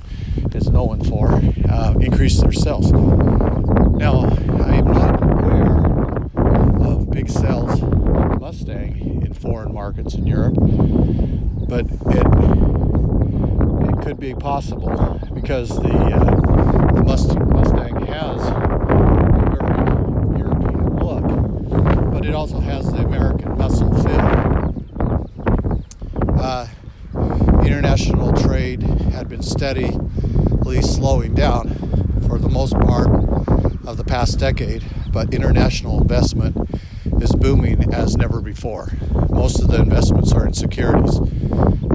is 0.53 0.69
known 0.69 1.03
for 1.03 1.41
uh, 1.71 1.95
increased 1.99 2.39
their 2.39 2.51
sales. 2.51 2.91
Now, 2.91 4.25
I 4.63 4.75
am 4.75 4.85
not 4.85 5.23
aware 5.23 5.87
of 6.85 7.09
big 7.09 7.31
sales 7.31 7.81
of 7.81 8.39
Mustang 8.39 9.23
in 9.25 9.33
foreign 9.33 9.73
markets 9.73 10.13
in 10.13 10.27
Europe, 10.27 10.55
but 11.71 11.85
it 11.85 12.27
it 13.87 14.01
could 14.03 14.19
be 14.19 14.35
possible 14.35 15.17
because 15.33 15.69
the 15.69 15.87
uh, 15.87 16.91
the 16.91 17.01
Mustang, 17.01 18.05
has 18.07 18.41
a 18.45 18.59
very 19.57 20.37
European 20.37 20.97
look, 20.97 21.23
but 22.11 22.25
it 22.25 22.35
also 22.35 22.59
has 22.59 22.91
the 22.91 22.97
American 22.97 23.57
muscle 23.57 23.89
feel. 24.03 24.19
Uh, 26.37 26.67
international 27.63 28.33
trade 28.33 28.83
had 29.13 29.29
been 29.29 29.41
steadily 29.41 30.81
slowing 30.81 31.33
down 31.33 31.69
for 32.27 32.37
the 32.37 32.49
most 32.49 32.73
part 32.73 33.07
of 33.87 33.95
the 33.95 34.03
past 34.03 34.37
decade, 34.37 34.83
but 35.13 35.33
international 35.33 36.01
investment 36.01 36.57
is 37.21 37.33
booming 37.33 37.93
as 37.93 38.17
never 38.17 38.41
before. 38.41 38.89
Most 39.29 39.61
of 39.61 39.69
the 39.69 39.77
investments 39.77 40.33
are 40.33 40.45
in 40.45 40.53
securities. 40.53 41.40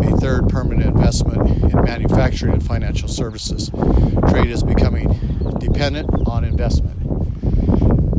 A 0.07 0.17
third 0.19 0.49
permanent 0.49 0.87
investment 0.87 1.49
in 1.63 1.83
manufacturing 1.83 2.53
and 2.53 2.65
financial 2.65 3.09
services. 3.09 3.71
Trade 4.29 4.51
is 4.51 4.63
becoming 4.63 5.09
dependent 5.59 6.09
on 6.27 6.45
investment. 6.45 6.97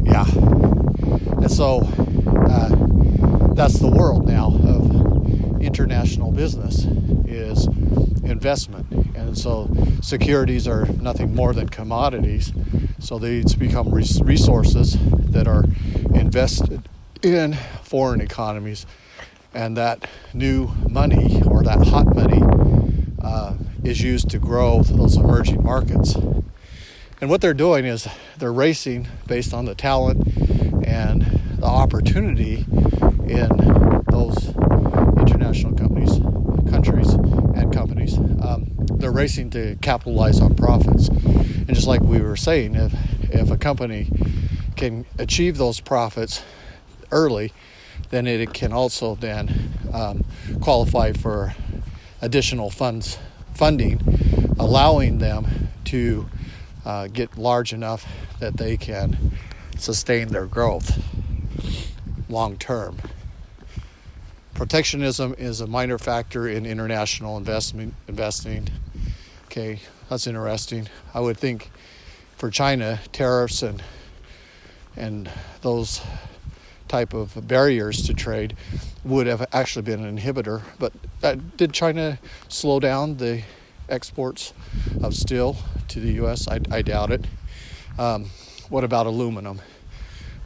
Yeah. 0.04 0.26
And 1.38 1.52
so 1.52 1.80
uh, 2.50 3.54
that's 3.54 3.80
the 3.80 3.90
world 3.90 4.28
now 4.28 4.48
of 4.48 5.62
international 5.62 6.32
business 6.32 6.86
is 7.26 7.68
investment. 8.24 8.92
And 9.16 9.38
so 9.38 9.70
securities 10.02 10.68
are 10.68 10.86
nothing 10.86 11.34
more 11.34 11.54
than 11.54 11.70
commodities. 11.70 12.54
So 13.00 13.18
they 13.18 13.44
become 13.58 13.90
resources 13.94 14.98
that 15.32 15.48
are 15.48 15.66
invested 16.14 16.88
in 17.24 17.54
foreign 17.84 18.22
economies, 18.22 18.86
and 19.54 19.78
that 19.78 20.08
new 20.34 20.68
money 20.90 21.42
or 21.46 21.64
that 21.64 21.88
hot 21.88 22.16
money 22.16 22.42
uh, 23.22 23.56
is 23.84 24.02
used 24.02 24.30
to 24.30 24.40
grow 24.40 24.84
those 24.84 25.18
emerging 25.18 25.64
markets. 25.64 26.16
And 27.20 27.30
what 27.30 27.42
they're 27.42 27.54
doing 27.54 27.86
is 27.86 28.08
they're 28.38 28.54
racing 28.54 29.08
based 29.26 29.54
on 29.54 29.66
the 29.66 29.74
talent 29.76 30.28
and 30.86 31.24
the 31.58 31.66
opportunity 31.66 32.66
in 33.28 34.04
those 34.12 34.50
international 35.18 35.76
companies, 35.76 36.20
countries, 36.70 37.10
and 37.14 37.74
companies. 37.74 38.18
Um, 38.18 38.72
they're 38.98 39.12
racing 39.12 39.50
to 39.52 39.76
capitalize 39.82 40.40
on 40.40 40.56
profits. 40.56 41.08
And 41.10 41.74
just 41.74 41.88
like 41.88 42.02
we 42.02 42.22
were 42.22 42.36
saying, 42.36 42.76
if 42.76 42.94
if 43.30 43.52
a 43.52 43.58
company 43.58 44.10
can 44.76 45.06
achieve 45.18 45.58
those 45.58 45.80
profits 45.80 46.44
early, 47.12 47.52
then 48.10 48.28
it 48.28 48.54
can 48.54 48.72
also 48.72 49.16
then 49.16 49.74
um, 49.94 50.24
qualify 50.62 51.12
for 51.12 51.54
additional 52.22 52.70
funds 52.70 53.18
funding, 53.54 54.00
allowing 54.60 55.18
them 55.18 55.70
to 55.86 56.28
uh, 56.86 57.08
get 57.08 57.38
large 57.38 57.74
enough 57.74 58.06
that 58.40 58.58
they 58.58 58.78
can 58.78 59.32
sustain 59.78 60.30
their 60.30 60.46
growth 60.46 61.00
long 62.30 62.58
term. 62.58 62.98
Protectionism 64.54 65.36
is 65.38 65.62
a 65.62 65.68
minor 65.68 65.98
factor 65.98 66.48
in 66.48 66.66
international 66.66 67.38
investment 67.38 67.94
investing. 68.08 68.68
Okay, 69.46 69.80
that's 70.10 70.28
interesting. 70.28 70.88
I 71.14 71.20
would 71.20 71.38
think 71.38 71.70
for 72.38 72.50
China, 72.50 73.00
tariffs 73.12 73.62
and 73.64 73.84
and 74.96 75.30
those 75.62 76.02
type 76.88 77.14
of 77.14 77.48
barriers 77.48 78.06
to 78.08 78.14
trade 78.14 78.56
would 79.04 79.28
have 79.28 79.46
actually 79.54 79.84
been 79.84 80.04
an 80.04 80.18
inhibitor. 80.18 80.62
But 80.80 80.94
uh, 81.24 81.36
did 81.56 81.74
China 81.74 82.20
slow 82.48 82.80
down 82.80 83.18
the 83.18 83.44
exports 83.90 84.54
of 85.02 85.16
steel 85.16 85.58
to 85.90 86.00
the 86.00 86.14
U.S.? 86.14 86.48
I, 86.48 86.60
I 86.72 86.82
doubt 86.82 87.12
it. 87.12 87.26
Um, 87.98 88.30
what 88.70 88.84
about 88.84 89.06
aluminum? 89.06 89.62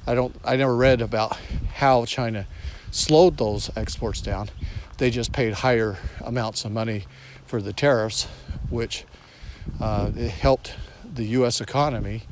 I 0.08 0.16
don't. 0.16 0.36
I 0.44 0.56
never 0.56 0.76
read 0.76 1.02
about 1.02 1.38
how 1.76 2.06
China 2.06 2.48
slowed 2.92 3.38
those 3.38 3.70
exports 3.76 4.22
down. 4.22 4.50
They 4.98 5.10
just 5.10 5.32
paid 5.32 5.54
higher 5.54 5.98
amounts 6.22 6.66
of 6.66 6.72
money 6.72 7.06
for 7.46 7.62
the 7.62 7.74
tariffs, 7.74 8.28
which 8.70 9.06
uh, 9.80 10.12
helped 10.12 10.76
the 11.14 11.26
U.S. 11.26 11.62
economy. 11.62 12.24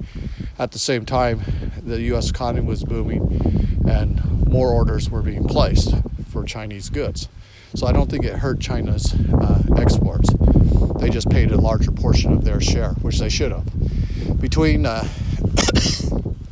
At 0.57 0.71
the 0.71 0.79
same 0.79 1.05
time, 1.05 1.41
the 1.81 2.01
U.S. 2.01 2.29
economy 2.29 2.65
was 2.65 2.83
booming, 2.83 3.68
and 3.89 4.47
more 4.47 4.71
orders 4.71 5.09
were 5.09 5.21
being 5.21 5.47
placed 5.47 5.93
for 6.29 6.43
Chinese 6.43 6.89
goods. 6.89 7.27
So 7.75 7.87
I 7.87 7.91
don't 7.91 8.09
think 8.09 8.25
it 8.25 8.35
hurt 8.35 8.59
China's 8.59 9.13
uh, 9.13 9.63
exports. 9.77 10.29
They 10.99 11.09
just 11.09 11.29
paid 11.29 11.51
a 11.51 11.57
larger 11.57 11.91
portion 11.91 12.33
of 12.33 12.43
their 12.43 12.61
share, 12.61 12.91
which 13.01 13.19
they 13.19 13.29
should 13.29 13.51
have. 13.51 14.39
Between 14.39 14.85
uh, 14.85 15.03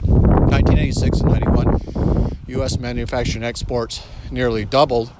1986 0.01 1.19
and 1.21 1.31
91, 1.31 2.37
U.S. 2.47 2.77
manufacturing 2.79 3.43
exports 3.43 4.05
nearly 4.31 4.65
doubled, 4.65 5.11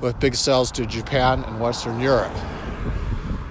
with 0.00 0.18
big 0.18 0.34
sales 0.34 0.72
to 0.72 0.84
Japan 0.84 1.44
and 1.44 1.60
Western 1.60 2.00
Europe. 2.00 2.32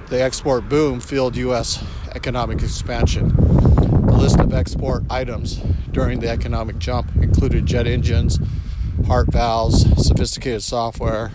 The 0.07 0.21
export 0.21 0.67
boom 0.67 0.99
fueled 0.99 1.37
U.S 1.37 1.81
economic 2.15 2.61
expansion. 2.61 3.29
The 3.29 4.17
list 4.17 4.39
of 4.39 4.53
export 4.53 5.03
items 5.09 5.55
during 5.91 6.19
the 6.19 6.29
economic 6.29 6.77
jump 6.79 7.15
included 7.17 7.65
jet 7.65 7.87
engines, 7.87 8.39
heart 9.07 9.31
valves, 9.31 9.85
sophisticated 10.05 10.63
software. 10.63 11.31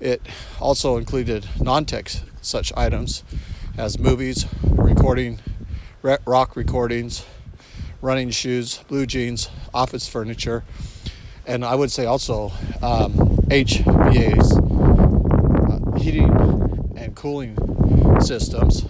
It 0.00 0.22
also 0.60 0.96
included 0.96 1.46
non 1.60 1.84
tech 1.84 2.10
such 2.40 2.72
items 2.76 3.24
as 3.76 3.98
movies, 3.98 4.46
recording, 4.62 5.40
rock 6.02 6.56
recordings, 6.56 7.24
running 8.00 8.30
shoes, 8.30 8.78
blue 8.88 9.06
jeans, 9.06 9.48
office 9.74 10.08
furniture, 10.08 10.64
and 11.46 11.64
I 11.64 11.74
would 11.74 11.90
say 11.90 12.04
also 12.04 12.52
um, 12.82 13.12
HVACs, 13.48 14.52
uh, 15.70 15.98
heating 15.98 16.94
and 16.96 17.14
cooling 17.16 17.56
systems 18.20 18.84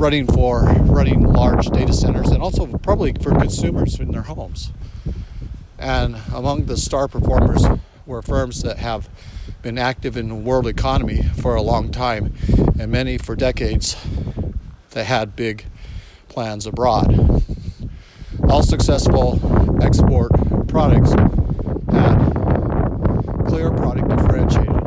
running 0.00 0.26
for 0.26 0.62
running 0.62 1.22
large 1.22 1.66
data 1.66 1.92
centers 1.92 2.30
and 2.30 2.42
also 2.42 2.66
probably 2.78 3.12
for 3.12 3.32
consumers 3.32 4.00
in 4.00 4.10
their 4.12 4.22
homes. 4.22 4.72
And 5.78 6.16
among 6.34 6.64
the 6.64 6.78
star 6.78 7.06
performers 7.06 7.62
were 8.06 8.22
firms 8.22 8.62
that 8.62 8.78
have 8.78 9.10
been 9.60 9.76
active 9.76 10.16
in 10.16 10.28
the 10.28 10.34
world 10.34 10.66
economy 10.66 11.22
for 11.22 11.54
a 11.54 11.60
long 11.60 11.90
time, 11.90 12.32
and 12.78 12.90
many 12.90 13.18
for 13.18 13.36
decades 13.36 13.94
that 14.92 15.04
had 15.04 15.36
big 15.36 15.66
plans 16.28 16.66
abroad. 16.66 17.44
All 18.48 18.62
successful 18.62 19.38
export 19.82 20.32
products 20.66 21.12
had 21.92 22.16
clear 23.46 23.70
product 23.70 24.08
differentiation 24.08 24.80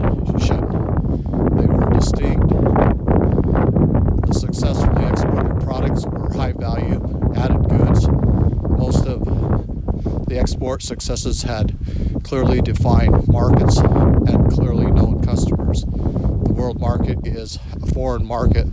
export 10.54 10.84
successes 10.84 11.42
had 11.42 11.76
clearly 12.24 12.62
defined 12.62 13.28
markets 13.28 13.78
and 13.80 14.52
clearly 14.52 14.86
known 14.86 15.20
customers. 15.24 15.84
The 15.84 16.54
world 16.54 16.80
market 16.80 17.26
is 17.26 17.58
a 17.82 17.88
foreign 17.88 18.24
market 18.24 18.68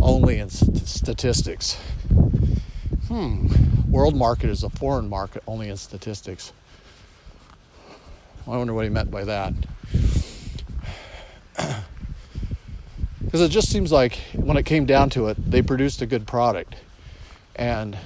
only 0.00 0.38
in 0.38 0.48
statistics. 0.48 1.74
Hmm, 3.08 3.48
world 3.90 4.14
market 4.14 4.48
is 4.48 4.62
a 4.62 4.70
foreign 4.70 5.08
market 5.08 5.42
only 5.48 5.68
in 5.68 5.76
statistics. 5.76 6.52
I 8.46 8.56
wonder 8.56 8.72
what 8.72 8.84
he 8.84 8.90
meant 8.90 9.10
by 9.10 9.24
that. 9.24 9.54
Because 13.24 13.40
it 13.40 13.50
just 13.50 13.68
seems 13.68 13.90
like 13.90 14.20
when 14.34 14.56
it 14.56 14.62
came 14.62 14.86
down 14.86 15.10
to 15.10 15.26
it, 15.26 15.50
they 15.50 15.60
produced 15.60 16.00
a 16.00 16.06
good 16.06 16.24
product. 16.24 16.76
And 17.56 17.98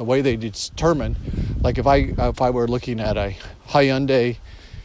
the 0.00 0.04
way 0.04 0.22
they 0.22 0.34
determine, 0.34 1.14
like 1.60 1.76
if 1.76 1.86
I 1.86 1.96
if 2.16 2.40
I 2.40 2.48
were 2.48 2.66
looking 2.66 3.00
at 3.00 3.18
a 3.18 3.36
Hyundai 3.68 4.38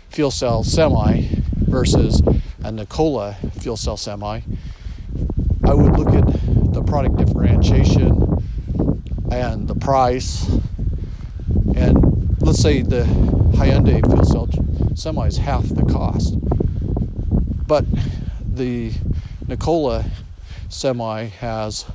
fuel 0.09 0.29
cell 0.29 0.61
semi 0.61 1.29
versus 1.55 2.21
a 2.65 2.69
Nikola 2.73 3.37
fuel 3.61 3.77
cell 3.77 3.95
semi, 3.95 4.41
I 5.63 5.73
would 5.73 5.97
look 5.97 6.09
at 6.09 6.27
the 6.73 6.83
product 6.83 7.15
differentiation 7.15 8.43
and 9.31 9.69
the 9.69 9.75
price. 9.75 10.49
And 11.77 12.37
let's 12.41 12.59
say 12.59 12.81
the 12.81 13.03
Hyundai 13.55 14.05
fuel 14.05 14.25
cell 14.25 14.49
semi 14.95 15.27
is 15.27 15.37
half 15.37 15.63
the 15.63 15.83
cost. 15.83 16.35
But 17.65 17.85
the 18.41 18.91
Nikola 19.47 20.03
semi 20.67 21.27
has 21.39 21.85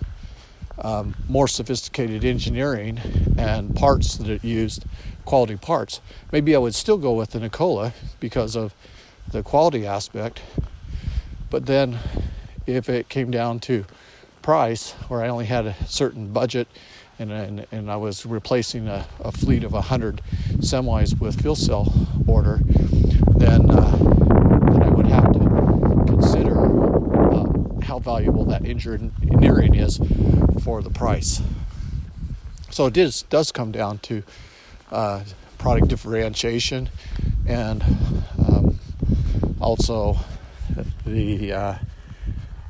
um, 0.83 1.15
more 1.29 1.49
sophisticated 1.49 2.25
engineering 2.25 3.01
and 3.39 3.75
parts 3.75 4.17
that 4.17 4.29
it 4.29 4.45
used, 4.45 4.85
quality 5.25 5.57
parts. 5.57 6.01
Maybe 6.33 6.55
I 6.55 6.59
would 6.59 6.75
still 6.75 6.99
go 6.99 7.13
with 7.13 7.31
the 7.31 7.41
Nikola 7.41 7.93
because 8.19 8.57
of 8.57 8.75
the 9.31 9.43
quality 9.43 9.87
aspect. 9.87 10.43
But 11.51 11.67
then 11.67 11.99
if 12.67 12.89
it 12.89 13.09
came 13.09 13.31
down 13.31 13.61
to 13.61 13.85
price, 14.43 14.93
where 15.09 15.23
I 15.23 15.29
only 15.29 15.47
had 15.47 15.67
a 15.67 15.75
certain 15.87 16.33
budget 16.33 16.69
and, 17.19 17.31
and, 17.31 17.67
and 17.71 17.91
I 17.91 17.97
was 17.97 18.25
replacing 18.25 18.89
a, 18.89 19.07
a 19.21 19.31
fleet 19.31 19.65
of 19.65 19.73
100 19.73 20.23
semis 20.59 21.19
with 21.21 21.43
fuel 21.43 21.55
cell 21.55 21.93
order, 22.27 22.61
then, 23.37 23.71
uh, 23.71 23.97
then 24.71 24.83
I 24.83 24.89
would 24.89 25.07
have 25.07 25.33
to 25.33 26.05
consider 26.07 26.59
uh, 27.31 27.47
how 27.83 27.90
valuable 28.03 28.45
that 28.47 28.65
injured 28.65 29.01
engineering 29.23 29.75
is 29.75 30.01
for 30.63 30.83
the 30.83 30.91
price. 30.91 31.43
So 32.71 32.87
it 32.87 32.97
is, 32.97 33.23
does 33.23 33.53
come 33.53 33.73
down 33.73 33.99
to 33.99 34.23
uh, 34.91 35.25
product 35.59 35.89
differentiation 35.89 36.89
and 37.47 37.83
um, 38.39 38.79
also 39.61 40.19
the 41.05 41.53
uh, 41.53 41.75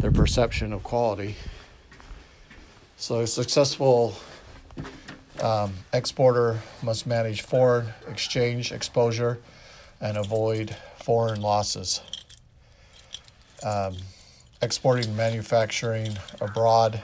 their 0.00 0.10
perception 0.10 0.72
of 0.72 0.82
quality. 0.82 1.36
So 2.96 3.20
a 3.20 3.26
successful 3.26 4.14
um, 5.42 5.72
exporter 5.92 6.60
must 6.82 7.06
manage 7.06 7.42
foreign 7.42 7.88
exchange 8.08 8.72
exposure 8.72 9.38
and 10.00 10.16
avoid 10.16 10.74
foreign 11.02 11.40
losses. 11.40 12.00
Um, 13.62 13.96
exporting 14.62 15.06
and 15.06 15.16
manufacturing 15.16 16.16
abroad 16.40 17.02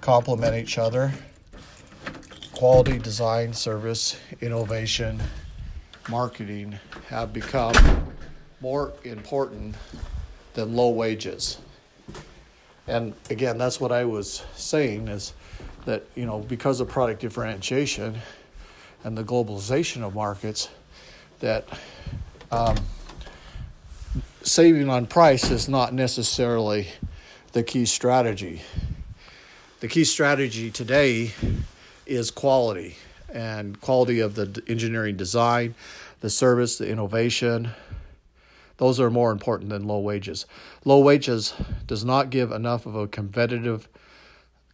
complement 0.00 0.54
each 0.54 0.78
other. 0.78 1.12
Quality, 2.52 2.98
design, 2.98 3.54
service, 3.54 4.16
innovation, 4.40 5.20
marketing 6.10 6.78
have 7.08 7.32
become 7.32 7.74
more 8.60 8.92
important 9.04 9.74
than 10.54 10.74
low 10.74 10.90
wages. 10.90 11.58
And 12.86 13.14
again, 13.30 13.56
that's 13.56 13.80
what 13.80 13.92
I 13.92 14.04
was 14.04 14.42
saying 14.56 15.08
is 15.08 15.32
that, 15.86 16.04
you 16.14 16.26
know, 16.26 16.40
because 16.40 16.80
of 16.80 16.88
product 16.88 17.20
differentiation 17.20 18.18
and 19.04 19.16
the 19.16 19.24
globalization 19.24 20.02
of 20.02 20.14
markets, 20.14 20.68
that 21.38 21.66
um, 22.50 22.76
saving 24.42 24.88
on 24.88 25.06
price 25.06 25.50
is 25.50 25.68
not 25.68 25.92
necessarily 25.92 26.88
the 27.52 27.62
key 27.62 27.84
strategy. 27.84 28.62
The 29.80 29.88
key 29.88 30.04
strategy 30.04 30.70
today 30.70 31.32
is 32.06 32.30
quality 32.30 32.96
and 33.32 33.80
quality 33.80 34.20
of 34.20 34.34
the 34.34 34.62
engineering 34.66 35.16
design, 35.16 35.74
the 36.20 36.30
service, 36.30 36.78
the 36.78 36.88
innovation. 36.88 37.70
Those 38.78 38.98
are 38.98 39.10
more 39.10 39.30
important 39.30 39.70
than 39.70 39.86
low 39.86 39.98
wages. 39.98 40.46
Low 40.84 41.00
wages 41.00 41.54
does 41.86 42.04
not 42.04 42.30
give 42.30 42.50
enough 42.50 42.86
of 42.86 42.94
a 42.94 43.06
competitive 43.06 43.88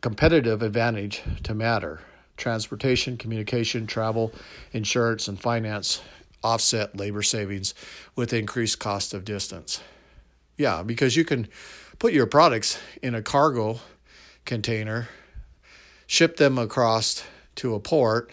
competitive 0.00 0.62
advantage 0.62 1.22
to 1.42 1.54
matter. 1.54 2.00
Transportation, 2.36 3.16
communication, 3.16 3.86
travel, 3.86 4.32
insurance, 4.72 5.26
and 5.26 5.40
finance 5.40 6.02
offset 6.46 6.96
labor 6.96 7.22
savings 7.22 7.74
with 8.14 8.32
increased 8.32 8.78
cost 8.78 9.12
of 9.12 9.24
distance. 9.24 9.80
Yeah, 10.56 10.82
because 10.82 11.16
you 11.16 11.24
can 11.24 11.48
put 11.98 12.12
your 12.12 12.26
products 12.26 12.78
in 13.02 13.14
a 13.14 13.22
cargo 13.22 13.80
container, 14.44 15.08
ship 16.06 16.36
them 16.36 16.56
across 16.56 17.24
to 17.56 17.74
a 17.74 17.80
port, 17.80 18.32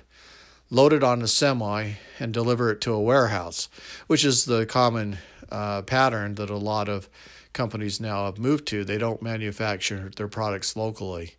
load 0.70 0.94
it 0.94 1.04
on 1.04 1.22
a 1.22 1.28
semi, 1.28 1.94
and 2.20 2.34
deliver 2.34 2.72
it 2.72 2.82
to 2.82 2.94
a 2.94 3.02
warehouse, 3.02 3.68
which 4.08 4.24
is 4.24 4.46
the 4.46 4.66
common 4.66 5.18
uh, 5.52 5.82
pattern 5.82 6.36
that 6.36 6.50
a 6.50 6.58
lot 6.58 6.88
of 6.88 7.10
companies 7.52 8.00
now 8.00 8.26
have 8.26 8.38
moved 8.38 8.68
to. 8.68 8.84
They 8.84 8.98
don't 8.98 9.22
manufacture 9.22 10.12
their 10.16 10.28
products 10.28 10.76
locally. 10.76 11.36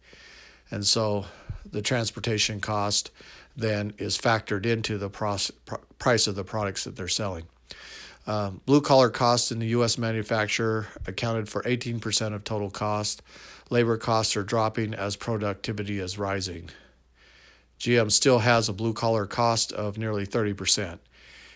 And 0.71 0.85
so 0.87 1.27
the 1.71 1.83
transportation 1.83 2.61
cost 2.61 3.11
then 3.57 3.95
is 3.99 4.19
factored 4.19 4.67
into 4.67 4.99
the 4.99 5.09
price 5.11 6.27
of 6.27 6.35
the 6.35 6.45
products 6.45 6.85
that 6.85 6.97
they're 6.97 7.09
selling. 7.09 7.45
Um, 8.27 8.61
blue 8.65 8.81
collar 8.81 9.11
costs 9.11 9.53
in 9.53 9.59
the 9.59 9.67
U.S. 9.69 9.99
manufacturer 9.99 10.87
accounted 11.07 11.49
for 11.49 11.63
18% 11.63 12.35
of 12.35 12.43
total 12.43 12.71
cost. 12.71 13.23
Labor 13.71 13.99
costs 13.99 14.37
are 14.37 14.43
dropping 14.43 14.95
as 14.95 15.17
productivity 15.17 15.99
is 15.99 16.19
rising. 16.19 16.71
GM 17.79 18.11
still 18.11 18.39
has 18.39 18.69
a 18.69 18.73
blue 18.73 18.95
collar 18.95 19.27
cost 19.27 19.73
of 19.73 19.99
nearly 19.99 20.27
30%, 20.27 20.99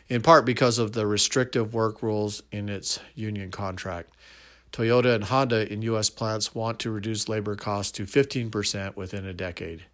in 0.08 0.20
part 0.20 0.44
because 0.44 0.78
of 0.78 0.92
the 0.92 1.06
restrictive 1.06 1.72
work 1.72 2.02
rules 2.02 2.42
in 2.52 2.68
its 2.68 3.00
union 3.14 3.50
contract. 3.50 4.10
Toyota 4.72 5.14
and 5.14 5.24
Honda 5.24 5.72
in 5.72 5.80
U.S. 5.82 6.10
plants 6.10 6.54
want 6.54 6.78
to 6.80 6.90
reduce 6.90 7.28
labor 7.28 7.56
costs 7.56 7.92
to 7.92 8.04
15% 8.04 8.96
within 8.96 9.24
a 9.24 9.32
decade. 9.32 9.84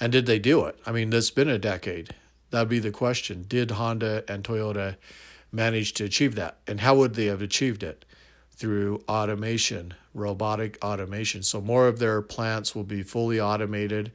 And 0.00 0.12
did 0.12 0.26
they 0.26 0.38
do 0.38 0.64
it? 0.64 0.78
I 0.86 0.92
mean, 0.92 1.12
it's 1.12 1.30
been 1.30 1.48
a 1.48 1.58
decade. 1.58 2.14
That'd 2.50 2.68
be 2.68 2.78
the 2.78 2.90
question. 2.90 3.44
Did 3.48 3.72
Honda 3.72 4.24
and 4.28 4.44
Toyota 4.44 4.96
manage 5.52 5.92
to 5.94 6.04
achieve 6.04 6.34
that? 6.36 6.58
And 6.66 6.80
how 6.80 6.94
would 6.96 7.14
they 7.14 7.26
have 7.26 7.42
achieved 7.42 7.82
it? 7.82 8.04
Through 8.52 9.04
automation, 9.08 9.94
robotic 10.14 10.78
automation. 10.82 11.42
So 11.42 11.60
more 11.60 11.86
of 11.86 11.98
their 11.98 12.22
plants 12.22 12.74
will 12.74 12.84
be 12.84 13.02
fully 13.02 13.40
automated. 13.40 14.12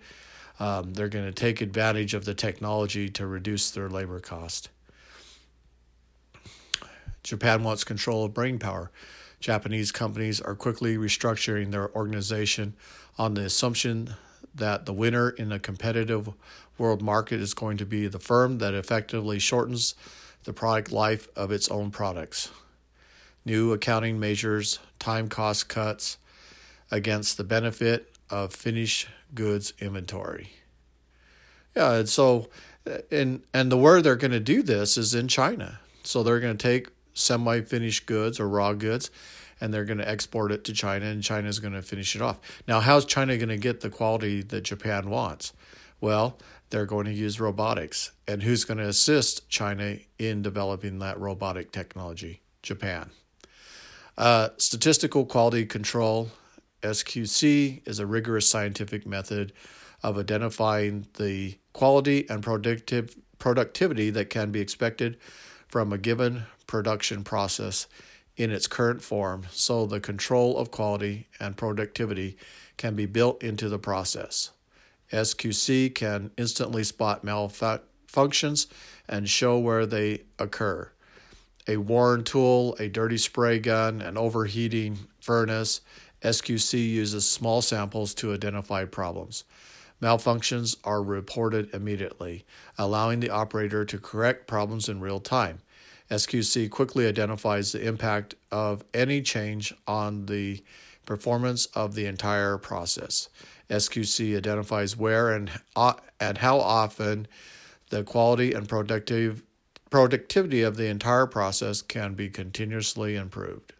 Um, 0.60 0.94
they're 0.94 1.10
going 1.10 1.26
to 1.26 1.32
take 1.32 1.62
advantage 1.62 2.14
of 2.14 2.26
the 2.26 2.34
technology 2.34 3.10
to 3.12 3.26
reduce 3.26 3.72
their 3.72 3.90
labor 3.90 4.20
cost. 4.20 4.70
Japan 7.24 7.64
wants 7.64 7.84
control 7.84 8.26
of 8.26 8.34
brain 8.34 8.60
power. 8.60 8.92
Japanese 9.40 9.92
companies 9.92 10.42
are 10.42 10.56
quickly 10.56 10.98
restructuring 10.98 11.72
their 11.72 11.94
organization 11.96 12.76
on 13.18 13.34
the 13.34 13.44
assumption 13.44 14.16
that 14.56 14.86
the 14.86 14.94
winner 14.94 15.30
in 15.30 15.52
a 15.52 15.60
competitive 15.60 16.30
world 16.78 17.02
market 17.02 17.40
is 17.40 17.54
going 17.54 17.78
to 17.78 17.86
be 17.86 18.08
the 18.08 18.20
firm 18.20 18.58
that 18.60 18.74
effectively 18.74 19.40
shortens 19.40 19.96
the 20.44 20.54
product 20.54 20.92
life 20.92 21.28
of 21.36 21.52
its 21.52 21.70
own 21.70 21.92
products. 21.92 22.52
New 23.46 23.74
accounting 23.74 24.20
measures 24.20 24.80
time 25.00 25.28
cost 25.28 25.68
cuts 25.68 26.18
against 26.92 27.38
the 27.38 27.44
benefit 27.44 28.16
of 28.30 28.54
finished 28.54 29.08
goods 29.34 29.74
inventory. 29.80 30.52
Yeah, 31.76 31.94
and 31.94 32.10
so 32.10 32.50
and 33.12 33.44
and 33.54 33.72
the 33.72 33.78
where 33.78 34.02
they're 34.02 34.16
going 34.16 34.32
to 34.32 34.40
do 34.40 34.62
this 34.62 34.98
is 34.98 35.16
in 35.16 35.28
China. 35.28 35.80
So 36.04 36.22
they're 36.22 36.40
going 36.40 36.58
to 36.58 36.62
take 36.62 36.90
semi-finished 37.14 38.06
goods 38.06 38.40
or 38.40 38.48
raw 38.48 38.74
goods 38.74 39.10
and 39.64 39.74
they're 39.74 39.86
going 39.86 39.98
to 39.98 40.10
export 40.10 40.52
it 40.52 40.66
to 40.66 40.74
China 40.74 41.06
and 41.06 41.24
China 41.24 41.48
is 41.48 41.60
going 41.60 41.72
to 41.72 41.82
finish 41.82 42.18
it 42.18 42.22
off. 42.22 42.38
Now, 42.68 42.82
how's 42.82 43.06
China 43.06 43.38
going 43.38 43.48
to 43.48 43.56
get 43.56 43.80
the 43.80 43.90
quality 43.90 44.42
that 44.42 44.66
Japan 44.66 45.10
wants? 45.10 45.54
Well, 46.02 46.38
they're 46.70 46.86
going 46.86 47.06
to 47.06 47.14
use 47.14 47.40
robotics. 47.40 48.12
And 48.28 48.44
who's 48.44 48.66
going 48.66 48.80
to 48.80 48.88
assist 48.90 49.48
China 49.48 50.00
in 50.20 50.42
developing 50.42 51.00
that 51.00 51.18
robotic 51.18 51.72
technology? 51.72 52.42
Japan. 52.62 53.10
Uh, 54.18 54.50
statistical 54.58 55.26
quality 55.26 55.66
control, 55.66 56.30
SQC, 56.82 57.88
is 57.88 58.00
a 58.00 58.06
rigorous 58.06 58.50
scientific 58.50 59.08
method 59.08 59.54
of 60.04 60.18
identifying 60.18 61.08
the 61.14 61.58
quality 61.72 62.30
and 62.30 62.44
productive 62.44 63.16
productivity 63.40 64.10
that 64.10 64.30
can 64.30 64.52
be 64.52 64.60
expected 64.60 65.18
from 65.70 65.94
a 65.94 65.98
given 65.98 66.44
production 66.68 67.24
process 67.24 67.88
in 68.36 68.52
its 68.52 68.68
current 68.68 69.02
form, 69.02 69.46
so 69.52 69.86
the 69.86 70.00
control 70.00 70.58
of 70.58 70.72
quality 70.72 71.28
and 71.40 71.58
productivity 71.58 72.38
can 72.78 72.96
be 72.96 73.06
built 73.06 73.44
into 73.44 73.70
the 73.70 73.80
process. 73.80 74.52
SQC 75.12 75.94
can 75.94 76.32
instantly 76.38 76.84
spot 76.84 77.24
malfunctions 77.24 78.68
and 79.08 79.30
show 79.30 79.60
where 79.60 79.86
they 79.86 80.22
occur. 80.40 80.90
A 81.68 81.78
worn 81.78 82.24
tool, 82.24 82.76
a 82.80 82.90
dirty 82.90 83.18
spray 83.18 83.60
gun, 83.60 84.02
an 84.02 84.18
overheating 84.18 84.98
furnace, 85.20 85.82
SQC 86.24 86.74
uses 86.74 87.30
small 87.30 87.62
samples 87.62 88.14
to 88.16 88.34
identify 88.34 88.86
problems. 88.86 89.44
Malfunctions 90.02 90.76
are 90.84 91.02
reported 91.02 91.74
immediately, 91.74 92.46
allowing 92.78 93.20
the 93.20 93.30
operator 93.30 93.86
to 93.86 93.98
correct 93.98 94.48
problems 94.48 94.90
in 94.90 95.00
real 95.00 95.20
time. 95.20 95.60
SQC 96.14 96.70
quickly 96.70 97.08
identifies 97.08 97.72
the 97.72 97.86
impact 97.86 98.36
of 98.52 98.84
any 98.94 99.22
change 99.22 99.74
on 99.88 100.28
the 100.28 100.64
performance 101.06 101.66
of 101.68 101.96
the 101.96 102.06
entire 102.06 102.58
process. 102.58 103.30
SQC 103.70 104.38
identifies 104.38 104.96
where 104.96 105.32
and, 105.32 105.50
uh, 105.76 105.94
and 106.20 106.38
how 106.38 106.60
often 106.60 107.28
the 107.90 108.04
quality 108.04 108.54
and 108.54 108.70
productive, 108.70 109.44
productivity 109.90 110.62
of 110.62 110.78
the 110.78 110.88
entire 110.88 111.26
process 111.26 111.82
can 111.82 112.14
be 112.14 112.30
continuously 112.30 113.16
improved. 113.16 113.74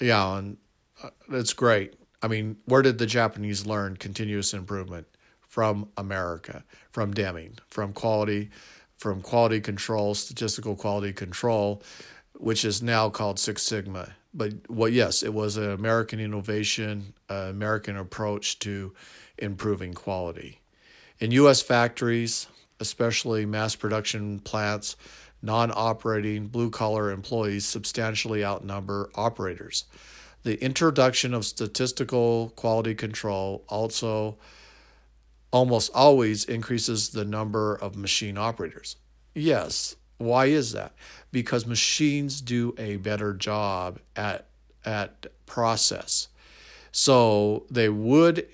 Yeah, 0.00 0.38
and 0.38 0.56
uh, 1.02 1.10
it's 1.30 1.52
great. 1.52 1.94
I 2.22 2.28
mean, 2.28 2.56
where 2.66 2.82
did 2.82 2.98
the 2.98 3.06
Japanese 3.06 3.66
learn 3.66 3.96
continuous 3.96 4.54
improvement? 4.54 5.06
From 5.40 5.90
America, 5.98 6.64
from 6.92 7.12
Deming, 7.12 7.58
from 7.68 7.92
quality, 7.92 8.48
from 9.02 9.20
quality 9.20 9.60
control, 9.60 10.14
statistical 10.14 10.76
quality 10.76 11.12
control, 11.12 11.82
which 12.38 12.64
is 12.64 12.80
now 12.80 13.10
called 13.10 13.36
Six 13.36 13.62
Sigma. 13.62 14.14
But 14.32 14.52
well, 14.70 14.88
yes, 14.88 15.24
it 15.24 15.34
was 15.34 15.56
an 15.56 15.72
American 15.72 16.20
innovation, 16.20 17.12
uh, 17.28 17.48
American 17.50 17.96
approach 17.96 18.60
to 18.60 18.94
improving 19.36 19.92
quality. 19.92 20.60
In 21.18 21.32
U.S. 21.32 21.60
factories, 21.60 22.46
especially 22.78 23.44
mass 23.44 23.74
production 23.74 24.38
plants, 24.38 24.96
non 25.42 25.72
operating 25.74 26.46
blue 26.46 26.70
collar 26.70 27.10
employees 27.10 27.66
substantially 27.66 28.44
outnumber 28.44 29.10
operators. 29.16 29.84
The 30.44 30.62
introduction 30.62 31.34
of 31.34 31.44
statistical 31.44 32.52
quality 32.54 32.94
control 32.94 33.64
also 33.68 34.38
almost 35.52 35.90
always 35.94 36.44
increases 36.44 37.10
the 37.10 37.24
number 37.24 37.76
of 37.76 37.94
machine 37.94 38.36
operators. 38.36 38.96
Yes, 39.34 39.96
why 40.18 40.46
is 40.46 40.72
that? 40.72 40.94
Because 41.30 41.66
machines 41.66 42.40
do 42.40 42.74
a 42.78 42.96
better 42.96 43.34
job 43.34 44.00
at 44.16 44.46
at 44.84 45.26
process. 45.46 46.28
So 46.90 47.66
they 47.70 47.88
would 47.88 48.46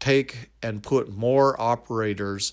take 0.00 0.50
and 0.62 0.82
put 0.82 1.08
more 1.08 1.60
operators 1.60 2.52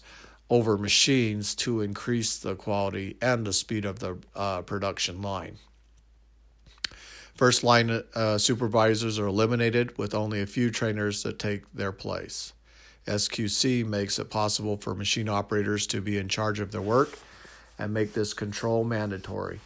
over 0.49 0.77
machines 0.77 1.55
to 1.55 1.81
increase 1.81 2.37
the 2.37 2.55
quality 2.55 3.17
and 3.21 3.45
the 3.45 3.53
speed 3.53 3.83
of 3.83 3.99
the 3.99 4.17
uh, 4.35 4.61
production 4.61 5.21
line. 5.21 5.57
First 7.35 7.63
line 7.63 8.03
uh, 8.13 8.37
supervisors 8.37 9.19
are 9.19 9.25
eliminated 9.25 9.97
with 9.97 10.13
only 10.13 10.41
a 10.41 10.45
few 10.45 10.69
trainers 10.71 11.23
that 11.23 11.39
take 11.39 11.63
their 11.73 11.91
place. 11.91 12.53
SQC 13.05 13.85
makes 13.85 14.19
it 14.19 14.29
possible 14.29 14.77
for 14.77 14.95
machine 14.95 15.29
operators 15.29 15.85
to 15.87 16.01
be 16.01 16.17
in 16.17 16.27
charge 16.27 16.59
of 16.59 16.71
their 16.71 16.81
work 16.81 17.17
and 17.77 17.93
make 17.93 18.13
this 18.13 18.33
control 18.33 18.83
mandatory. 18.83 19.59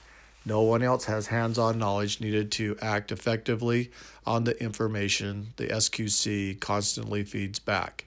No 0.45 0.61
one 0.61 0.81
else 0.81 1.05
has 1.05 1.27
hands 1.27 1.57
on 1.57 1.77
knowledge 1.77 2.21
needed 2.21 2.51
to 2.53 2.77
act 2.81 3.11
effectively 3.11 3.91
on 4.25 4.43
the 4.43 4.61
information 4.61 5.53
the 5.57 5.67
SQC 5.67 6.59
constantly 6.59 7.23
feeds 7.23 7.59
back. 7.59 8.05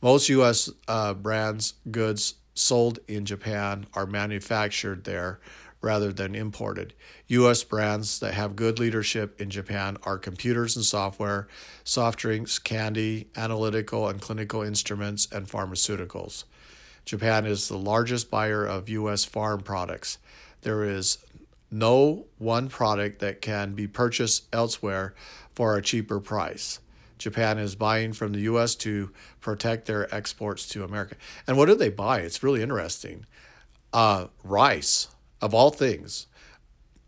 Most 0.00 0.28
U.S. 0.28 0.70
Uh, 0.86 1.14
brands 1.14 1.74
goods 1.90 2.34
sold 2.54 2.98
in 3.08 3.24
Japan 3.24 3.86
are 3.94 4.06
manufactured 4.06 5.04
there 5.04 5.40
rather 5.80 6.12
than 6.12 6.34
imported. 6.34 6.94
U.S. 7.28 7.62
brands 7.62 8.18
that 8.20 8.34
have 8.34 8.56
good 8.56 8.78
leadership 8.78 9.40
in 9.40 9.50
Japan 9.50 9.96
are 10.02 10.18
computers 10.18 10.76
and 10.76 10.84
software, 10.84 11.46
soft 11.84 12.18
drinks, 12.18 12.58
candy, 12.58 13.28
analytical 13.36 14.08
and 14.08 14.20
clinical 14.20 14.62
instruments, 14.62 15.28
and 15.30 15.46
pharmaceuticals. 15.46 16.44
Japan 17.04 17.46
is 17.46 17.68
the 17.68 17.78
largest 17.78 18.30
buyer 18.30 18.66
of 18.66 18.88
U.S. 18.88 19.24
farm 19.24 19.60
products. 19.60 20.18
There 20.62 20.84
is 20.84 21.18
no 21.70 22.26
one 22.38 22.68
product 22.68 23.20
that 23.20 23.40
can 23.40 23.74
be 23.74 23.86
purchased 23.86 24.46
elsewhere 24.52 25.14
for 25.54 25.76
a 25.76 25.82
cheaper 25.82 26.20
price. 26.20 26.80
Japan 27.18 27.58
is 27.58 27.74
buying 27.74 28.12
from 28.12 28.32
the 28.32 28.40
U.S. 28.40 28.74
to 28.76 29.10
protect 29.40 29.86
their 29.86 30.12
exports 30.14 30.66
to 30.68 30.84
America. 30.84 31.16
And 31.46 31.56
what 31.56 31.66
do 31.66 31.74
they 31.74 31.88
buy? 31.88 32.20
It's 32.20 32.42
really 32.42 32.62
interesting. 32.62 33.26
Uh, 33.92 34.26
rice 34.44 35.08
of 35.40 35.54
all 35.54 35.70
things, 35.70 36.26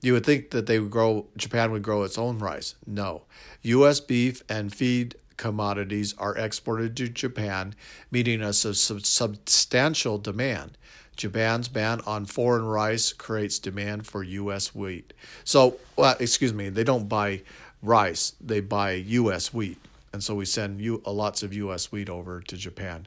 you 0.03 0.13
would 0.15 0.25
think 0.25 0.51
that 0.51 0.67
they 0.67 0.79
would 0.79 0.91
grow 0.91 1.27
Japan 1.37 1.71
would 1.73 1.83
grow 1.83 2.03
its 2.03 2.19
own 2.19 2.39
rice. 2.39 2.75
No. 2.87 3.23
US 3.63 4.01
beef 4.01 4.43
and 4.49 4.75
feed 4.75 5.17
commodities 5.37 6.15
are 6.19 6.37
exported 6.37 6.97
to 6.97 7.09
Japan, 7.09 7.75
meeting 8.11 8.43
a 8.43 8.53
sub- 8.53 9.07
substantial 9.07 10.19
demand. 10.19 10.77
Japan's 11.17 11.69
ban 11.69 12.01
on 12.07 12.25
foreign 12.25 12.65
rice 12.65 13.13
creates 13.13 13.59
demand 13.59 14.07
for 14.07 14.23
U.S. 14.23 14.75
wheat. 14.75 15.13
So, 15.45 15.77
well, 15.97 16.17
excuse 16.19 16.55
me, 16.55 16.71
they 16.71 16.85
don't 16.85 17.09
buy 17.09 17.43
rice; 17.83 18.35
they 18.41 18.61
buy 18.61 18.93
U.S. 18.93 19.53
wheat, 19.53 19.79
and 20.13 20.23
so 20.25 20.35
we 20.35 20.47
send 20.47 20.81
you 20.81 21.03
lots 21.07 21.43
of 21.43 21.53
U.S. 21.53 21.93
wheat 21.93 22.09
over 22.09 22.41
to 22.41 22.57
Japan. 22.57 23.07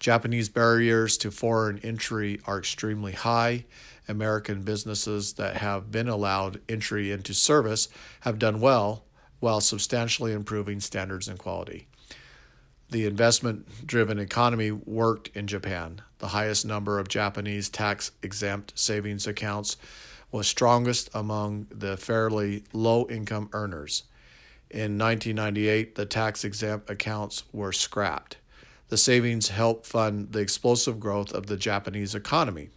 Japanese 0.00 0.48
barriers 0.48 1.18
to 1.18 1.30
foreign 1.30 1.78
entry 1.80 2.40
are 2.46 2.58
extremely 2.58 3.12
high. 3.12 3.66
American 4.08 4.62
businesses 4.62 5.34
that 5.34 5.58
have 5.58 5.92
been 5.92 6.08
allowed 6.08 6.60
entry 6.68 7.12
into 7.12 7.34
service 7.34 7.88
have 8.20 8.38
done 8.38 8.60
well 8.60 9.04
while 9.40 9.60
substantially 9.60 10.32
improving 10.32 10.80
standards 10.80 11.28
and 11.28 11.38
quality. 11.38 11.86
The 12.90 13.06
investment 13.06 13.86
driven 13.86 14.18
economy 14.18 14.72
worked 14.72 15.28
in 15.36 15.46
Japan. 15.46 16.00
The 16.18 16.28
highest 16.28 16.64
number 16.64 16.98
of 16.98 17.08
Japanese 17.08 17.68
tax 17.68 18.10
exempt 18.22 18.72
savings 18.74 19.26
accounts 19.26 19.76
was 20.32 20.48
strongest 20.48 21.10
among 21.12 21.66
the 21.70 21.96
fairly 21.96 22.64
low 22.72 23.06
income 23.08 23.50
earners. 23.52 24.04
In 24.70 24.98
1998, 24.98 25.94
the 25.94 26.06
tax 26.06 26.42
exempt 26.42 26.88
accounts 26.88 27.44
were 27.52 27.72
scrapped. 27.72 28.38
The 28.90 28.96
savings 28.96 29.48
helped 29.48 29.86
fund 29.86 30.32
the 30.32 30.40
explosive 30.40 31.00
growth 31.00 31.32
of 31.32 31.46
the 31.46 31.56
Japanese 31.56 32.14
economy. 32.14 32.68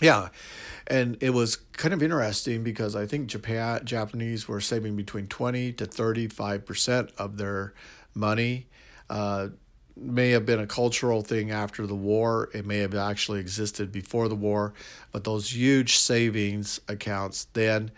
Yeah. 0.00 0.28
And 0.86 1.16
it 1.20 1.30
was 1.30 1.56
kind 1.56 1.94
of 1.94 2.02
interesting 2.02 2.64
because 2.64 2.96
I 2.96 3.06
think 3.06 3.28
Japan 3.28 3.82
Japanese 3.84 4.48
were 4.48 4.60
saving 4.60 4.96
between 4.96 5.28
20 5.28 5.74
to 5.74 5.86
35% 5.86 7.12
of 7.18 7.36
their 7.36 7.72
money. 8.14 8.66
Uh, 9.08 9.48
may 9.96 10.30
have 10.30 10.46
been 10.46 10.58
a 10.58 10.66
cultural 10.66 11.22
thing 11.22 11.50
after 11.50 11.86
the 11.86 11.94
war. 11.94 12.50
It 12.54 12.66
may 12.66 12.78
have 12.78 12.94
actually 12.94 13.40
existed 13.40 13.92
before 13.92 14.28
the 14.28 14.34
war, 14.34 14.72
but 15.12 15.24
those 15.24 15.54
huge 15.54 15.96
savings 15.96 16.80
accounts 16.88 17.44
then 17.52 17.90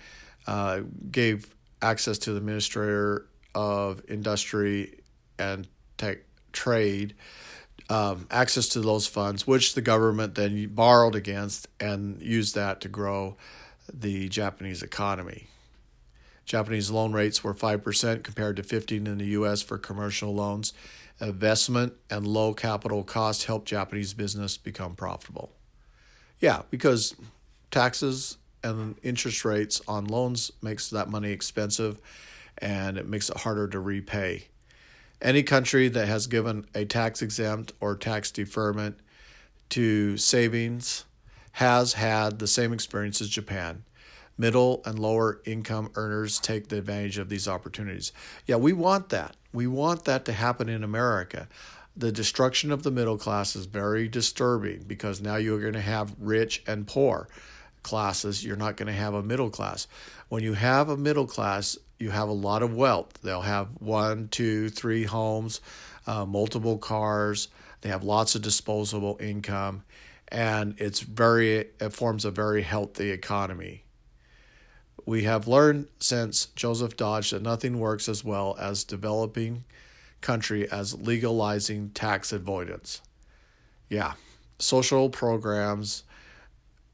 uh, 0.46 0.81
gave 1.11 1.55
access 1.81 2.18
to 2.18 2.33
the 2.33 2.40
Minister 2.40 3.27
of 3.55 4.03
Industry 4.09 5.00
and 5.38 5.68
Tech 5.96 6.18
Trade 6.55 7.14
um, 7.90 8.27
access 8.31 8.69
to 8.69 8.81
those 8.81 9.07
funds, 9.07 9.47
which 9.47 9.75
the 9.75 9.83
government 9.83 10.35
then 10.35 10.69
borrowed 10.69 11.14
against 11.14 11.69
and 11.79 12.21
used 12.23 12.55
that 12.55 12.81
to 12.81 12.88
grow 12.88 13.37
the 13.93 14.29
Japanese 14.29 14.83
economy. 14.83 15.49
Japanese 16.47 16.90
loan 16.90 17.12
rates 17.12 17.43
were 17.43 17.55
5% 17.55 18.23
compared 18.23 18.57
to 18.57 18.62
15 18.62 19.07
in 19.07 19.19
the 19.19 19.27
US 19.27 19.62
for 19.62 19.79
commercial 19.79 20.35
loans. 20.35 20.73
Investment 21.21 21.95
and 22.11 22.27
low 22.27 22.55
capital 22.55 23.03
costs 23.03 23.45
helped 23.45 23.69
Japanese 23.69 24.14
business 24.14 24.57
become 24.57 24.95
profitable. 24.95 25.53
Yeah, 26.40 26.62
because 26.71 27.14
taxes 27.71 28.37
and 28.62 28.97
interest 29.03 29.45
rates 29.45 29.81
on 29.87 30.07
loans 30.07 30.51
makes 30.62 30.90
that 30.90 31.09
money 31.09 31.31
expensive 31.31 31.99
and 32.59 32.99
it 32.99 33.07
makes 33.07 33.31
it 33.31 33.38
harder 33.38 33.69
to 33.69 33.81
repay. 33.81 34.49
Any 35.25 35.43
country 35.43 35.89
that 35.89 36.07
has 36.07 36.27
given 36.27 36.67
a 36.75 36.85
tax 36.85 37.23
exempt 37.23 37.73
or 37.81 37.97
tax 37.97 38.31
deferment 38.31 38.99
to 39.71 40.19
savings 40.19 41.07
has 41.53 41.95
had 41.95 42.39
the 42.39 42.47
same 42.47 42.75
experience 42.75 43.23
as 43.23 43.31
Japan. 43.31 43.85
Middle 44.37 44.83
and 44.85 44.99
lower 44.99 45.41
income 45.47 45.91
earners 45.95 46.39
take 46.39 46.69
the 46.69 46.77
advantage 46.77 47.17
of 47.17 47.31
these 47.31 47.49
opportunities. 47.49 48.13
Yeah, 48.47 48.57
we 48.57 48.75
want 48.75 49.09
that. 49.09 49.35
We 49.51 49.67
want 49.67 50.05
that 50.05 50.27
to 50.27 50.33
happen 50.33 50.69
in 50.69 50.85
America. 50.85 51.49
the 51.97 52.13
destruction 52.13 52.73
of 52.73 52.83
the 52.83 52.91
middle 52.91 53.17
class 53.17 53.55
is 53.55 53.67
very 53.67 54.09
disturbing 54.09 54.83
because 54.87 55.21
now 55.21 55.37
you're 55.37 55.61
going 55.61 55.75
to 55.75 55.81
have 55.81 56.15
rich 56.19 56.63
and 56.67 56.87
poor 56.87 57.29
classes. 57.85 58.44
You're 58.44 58.57
not 58.57 58.77
going 58.77 58.88
to 58.88 58.92
have 58.92 59.14
a 59.14 59.23
middle 59.23 59.51
class. 59.51 59.87
When 60.29 60.42
you 60.42 60.55
have 60.55 60.88
a 60.88 60.97
middle 60.97 61.27
class, 61.27 61.79
you 62.01 62.11
have 62.11 62.29
a 62.29 62.33
lot 62.33 62.62
of 62.62 62.75
wealth. 62.75 63.12
They'll 63.23 63.42
have 63.42 63.68
one, 63.79 64.27
two, 64.29 64.68
three 64.70 65.05
homes, 65.05 65.61
uh, 66.07 66.25
multiple 66.27 66.79
cars. 66.79 67.49
They 67.83 67.90
have 67.90 68.03
lots 68.03 68.35
of 68.35 68.42
disposable 68.42 69.16
income, 69.20 69.85
and 70.29 70.75
it's 70.79 71.01
very 71.01 71.66
it 71.81 71.92
forms 71.92 72.25
a 72.25 72.31
very 72.31 72.62
healthy 72.62 73.11
economy. 73.11 73.85
We 75.07 75.25
have 75.25 75.47
learned 75.47 75.88
since 76.01 76.47
Joseph 76.47 76.97
Dodge 76.97 77.31
that 77.31 77.42
nothing 77.42 77.79
works 77.79 78.09
as 78.09 78.25
well 78.25 78.57
as 78.59 78.85
developing 78.85 79.64
country 80.23 80.70
as 80.70 80.94
legalizing 80.94 81.90
tax 81.90 82.33
avoidance. 82.33 83.03
Yeah, 83.90 84.14
social 84.59 85.11
programs 85.11 86.05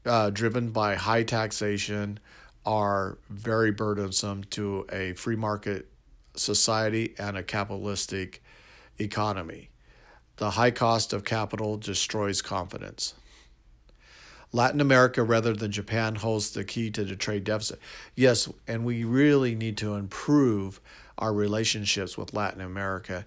uh, 0.05 0.29
driven 0.29 0.71
by 0.71 0.95
high 0.95 1.23
taxation 1.23 2.19
are 2.65 3.17
very 3.29 3.71
burdensome 3.71 4.43
to 4.45 4.85
a 4.91 5.13
free 5.13 5.35
market 5.35 5.87
society 6.35 7.13
and 7.17 7.37
a 7.37 7.43
capitalistic 7.43 8.43
economy. 8.99 9.69
The 10.37 10.51
high 10.51 10.71
cost 10.71 11.13
of 11.13 11.23
capital 11.23 11.77
destroys 11.77 12.41
confidence. 12.41 13.13
Latin 14.53 14.81
America, 14.81 15.23
rather 15.23 15.53
than 15.53 15.71
Japan, 15.71 16.15
holds 16.15 16.51
the 16.51 16.63
key 16.63 16.91
to 16.91 17.03
the 17.03 17.15
trade 17.15 17.43
deficit. 17.43 17.79
Yes, 18.15 18.49
and 18.67 18.83
we 18.83 19.03
really 19.03 19.55
need 19.55 19.77
to 19.77 19.95
improve 19.95 20.81
our 21.17 21.33
relationships 21.33 22.17
with 22.17 22.33
Latin 22.33 22.61
America 22.61 23.25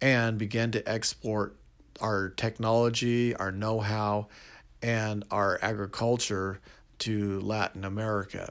and 0.00 0.36
begin 0.36 0.72
to 0.72 0.86
export 0.88 1.56
our 2.00 2.28
technology, 2.28 3.34
our 3.36 3.50
know 3.50 3.80
how, 3.80 4.28
and 4.82 5.24
our 5.30 5.58
agriculture 5.62 6.60
to 6.98 7.40
Latin 7.40 7.84
America. 7.84 8.50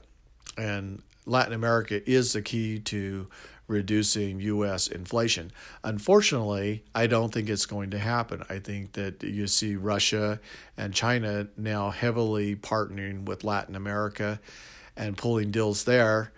And 0.58 1.02
Latin 1.26 1.54
America 1.54 2.08
is 2.10 2.34
the 2.34 2.42
key 2.42 2.80
to 2.80 3.28
reducing 3.68 4.40
U.S. 4.42 4.88
inflation. 4.88 5.52
Unfortunately, 5.84 6.84
I 6.94 7.08
don't 7.08 7.34
think 7.34 7.50
it's 7.50 7.66
going 7.66 7.92
to 7.92 8.00
happen. 8.00 8.44
I 8.50 8.60
think 8.60 8.94
that 8.94 9.24
you 9.24 9.48
see 9.48 9.76
Russia 9.76 10.40
and 10.78 10.94
China 10.94 11.48
now 11.58 11.90
heavily 11.90 12.56
partnering 12.56 13.26
with 13.26 13.44
Latin 13.44 13.76
America 13.76 14.40
and 14.96 15.18
pulling 15.18 15.52
deals 15.52 15.84
there. 15.86 16.32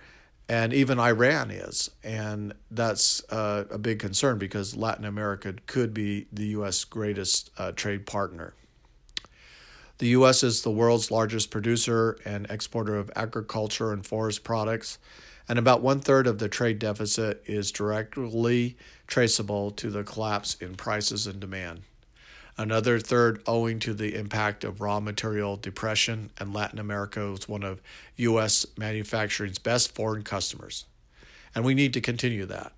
And 0.49 0.73
even 0.73 0.99
Iran 0.99 1.51
is. 1.51 1.91
And 2.03 2.53
that's 2.71 3.21
uh, 3.29 3.65
a 3.69 3.77
big 3.77 3.99
concern 3.99 4.37
because 4.37 4.77
Latin 4.77 5.03
America 5.03 5.53
could 5.65 5.93
be 5.93 6.27
the 6.31 6.45
U.S. 6.47 6.85
greatest 6.85 7.51
uh, 7.57 7.73
trade 7.73 8.05
partner. 8.05 8.53
The 9.99 10.09
U.S. 10.09 10.43
is 10.43 10.61
the 10.61 10.69
world's 10.69 11.09
largest 11.09 11.49
producer 11.49 12.17
and 12.23 12.45
exporter 12.51 12.97
of 12.97 13.11
agriculture 13.15 13.91
and 13.91 14.05
forest 14.05 14.43
products, 14.43 14.99
and 15.49 15.57
about 15.57 15.81
one 15.81 16.01
third 16.01 16.27
of 16.27 16.37
the 16.37 16.49
trade 16.49 16.77
deficit 16.77 17.41
is 17.45 17.71
directly 17.71 18.77
traceable 19.07 19.71
to 19.71 19.89
the 19.89 20.03
collapse 20.03 20.55
in 20.55 20.75
prices 20.75 21.25
and 21.25 21.39
demand. 21.39 21.81
Another 22.59 22.99
third 22.99 23.41
owing 23.47 23.79
to 23.79 23.93
the 23.93 24.15
impact 24.15 24.63
of 24.63 24.81
raw 24.81 24.99
material 24.99 25.57
depression, 25.57 26.31
and 26.39 26.53
Latin 26.53 26.79
America 26.79 27.21
is 27.31 27.47
one 27.47 27.63
of 27.63 27.81
U.S. 28.17 28.65
manufacturing's 28.77 29.59
best 29.59 29.95
foreign 29.95 30.23
customers. 30.23 30.85
And 31.55 31.65
we 31.65 31.73
need 31.73 31.93
to 31.93 32.01
continue 32.01 32.45
that. 32.45 32.73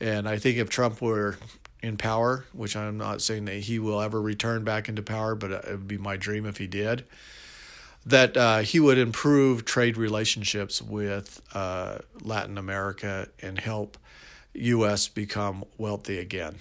And 0.00 0.28
I 0.28 0.38
think 0.38 0.58
if 0.58 0.68
Trump 0.68 1.00
were 1.00 1.36
in 1.82 1.96
power, 1.96 2.44
which 2.52 2.76
I'm 2.76 2.96
not 2.96 3.20
saying 3.20 3.44
that 3.46 3.54
he 3.54 3.78
will 3.78 4.00
ever 4.00 4.22
return 4.22 4.64
back 4.64 4.88
into 4.88 5.02
power, 5.02 5.34
but 5.34 5.50
it 5.50 5.64
would 5.66 5.88
be 5.88 5.98
my 5.98 6.16
dream 6.16 6.46
if 6.46 6.58
he 6.58 6.66
did, 6.66 7.04
that 8.06 8.36
uh, 8.36 8.58
he 8.58 8.78
would 8.78 8.98
improve 8.98 9.64
trade 9.64 9.96
relationships 9.96 10.80
with 10.80 11.42
uh, 11.54 11.98
Latin 12.22 12.56
America 12.56 13.28
and 13.40 13.58
help 13.58 13.98
U.S. 14.54 15.08
become 15.08 15.64
wealthy 15.76 16.18
again. 16.18 16.56